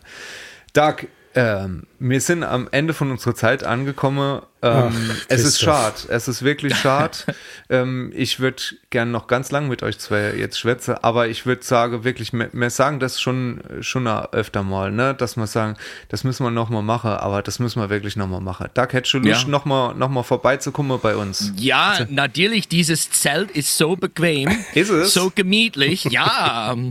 [0.74, 4.42] Doug, Ähm, wir sind am Ende von unserer Zeit angekommen.
[4.60, 5.96] Ähm, es ist schade.
[6.08, 7.16] Es ist wirklich schade.
[7.70, 11.64] ähm, ich würde gern noch ganz lang mit euch zwei jetzt schwätzen, aber ich würde
[11.64, 15.14] sagen, wirklich, wir, wir sagen das schon, schon öfter mal, ne?
[15.14, 15.76] dass wir sagen,
[16.10, 18.68] das müssen wir nochmal machen, aber das müssen wir wirklich nochmal machen.
[18.74, 19.48] Da hättest du Lust, Ja.
[19.48, 21.52] nochmal noch mal vorbeizukommen bei uns.
[21.56, 24.50] Ja, natürlich, dieses Zelt ist so bequem.
[24.74, 25.14] Ist es?
[25.14, 26.04] So gemütlich.
[26.04, 26.76] Ja.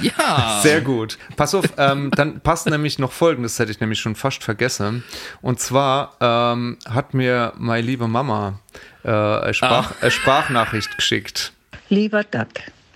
[0.00, 0.60] Ja.
[0.62, 1.18] Sehr gut.
[1.36, 5.04] Pass auf, ähm, dann passt nämlich noch folgendes, hätte ich nämlich schon fast vergessen.
[5.40, 8.60] Und zwar ähm, hat mir meine liebe Mama
[9.04, 11.52] äh, eine, Sprach, eine Sprachnachricht geschickt.
[11.88, 12.48] Lieber Doug,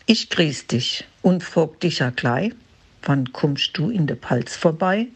[0.06, 2.52] ich grüß dich und frag dich ja gleich,
[3.02, 5.06] wann kommst du in der Palz vorbei?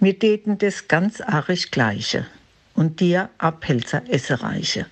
[0.00, 2.26] Wir täten das ganz arisch Gleiche
[2.74, 4.86] und dir a Pelzer Essereiche.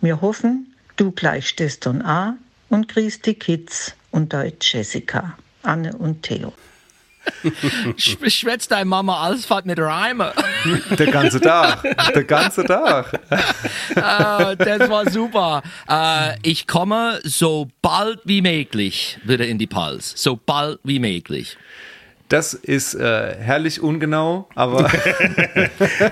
[0.00, 2.36] Wir hoffen, du gleichst es dann a
[2.68, 5.38] und grüßt die Kids und deut Jessica,
[5.68, 6.52] Anne und Theo.
[7.98, 10.32] Sch- Schwätzt deine Mama alles fort mit Reime.
[10.98, 11.82] Der ganze Tag.
[12.14, 13.12] Der ganze Tag.
[13.94, 15.62] äh, das war super.
[15.88, 20.14] Äh, ich komme so bald wie möglich wieder in die Pals.
[20.16, 21.58] So bald wie möglich.
[22.30, 24.90] Das ist äh, herrlich ungenau, aber,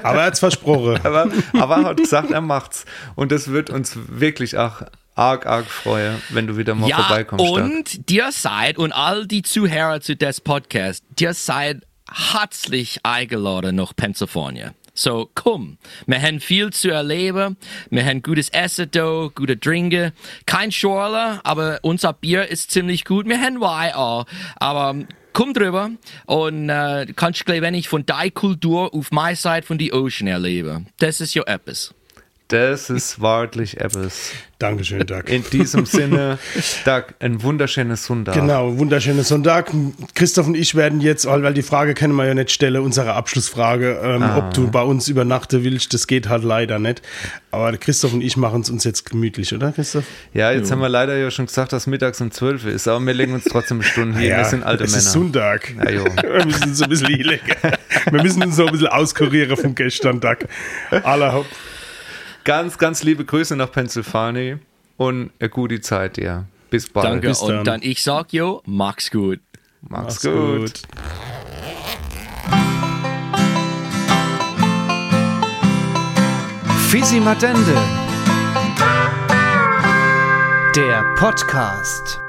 [0.03, 0.99] Aber er hat's versprochen.
[1.03, 1.29] aber,
[1.59, 2.85] aber er hat gesagt, er macht's.
[3.15, 4.83] Und das wird uns wirklich auch
[5.17, 7.45] arg, arg freuen, wenn du wieder mal ja, vorbeikommst.
[7.45, 13.97] Und dir seid und all die Zuhörer zu des Podcast, dir seid herzlich eingeladen nach
[13.97, 14.73] Pennsylvania.
[14.95, 17.59] So, komm, wir haben viel zu erleben,
[17.91, 20.13] wir haben gutes Essen da, gute Trinken,
[20.47, 24.25] kein Schorle, aber unser Bier ist ziemlich gut, wir haben Wein auch,
[24.57, 24.95] aber
[25.35, 25.91] komm drüber
[26.25, 30.29] und äh, kannst gleich, wenn ich von deiner Kultur auf meiner Seite von die Ocean
[30.29, 30.87] erlebe.
[30.99, 31.95] Das ist ja etwas.
[32.49, 34.31] Das ist wahrlich etwas.
[34.61, 35.25] Dankeschön, Doug.
[35.27, 36.39] In diesem Sinne,
[36.85, 38.35] Doug, ein wunderschönes Sonntag.
[38.35, 39.71] Genau, wunderschöner Sonntag.
[40.15, 44.01] Christoph und ich werden jetzt, weil die Frage können wir ja nicht stellen, unsere Abschlussfrage,
[44.03, 44.39] ähm, Ah.
[44.39, 47.03] ob du bei uns übernachten willst, das geht halt leider nicht.
[47.51, 50.05] Aber Christoph und ich machen es uns jetzt gemütlich, oder Christoph?
[50.33, 53.05] Ja, jetzt haben wir leider ja schon gesagt, dass mittags um 12 Uhr ist, aber
[53.05, 54.31] wir legen uns trotzdem Stunden hin.
[54.37, 55.03] wir sind alte es Männer.
[55.03, 55.73] ist Sonntag.
[55.85, 56.05] Ja, jo.
[56.23, 57.43] wir müssen uns so ein bisschen hinlegen.
[58.11, 60.47] Wir müssen uns so ein bisschen auskurieren vom gestern Tag.
[61.03, 61.47] Aller Hopp.
[62.47, 64.61] Ganz, ganz liebe Grüße nach Pennsylvania
[64.97, 66.47] und eine gute Zeit dir.
[66.71, 67.07] Bis bald.
[67.07, 67.59] Danke bis dann.
[67.59, 69.41] und dann ich sag jo, mach's gut.
[69.83, 70.61] Mach's, Mach's gut.
[70.61, 70.83] gut.
[76.89, 77.75] Fisi Matende.
[80.77, 82.21] Der Podcast.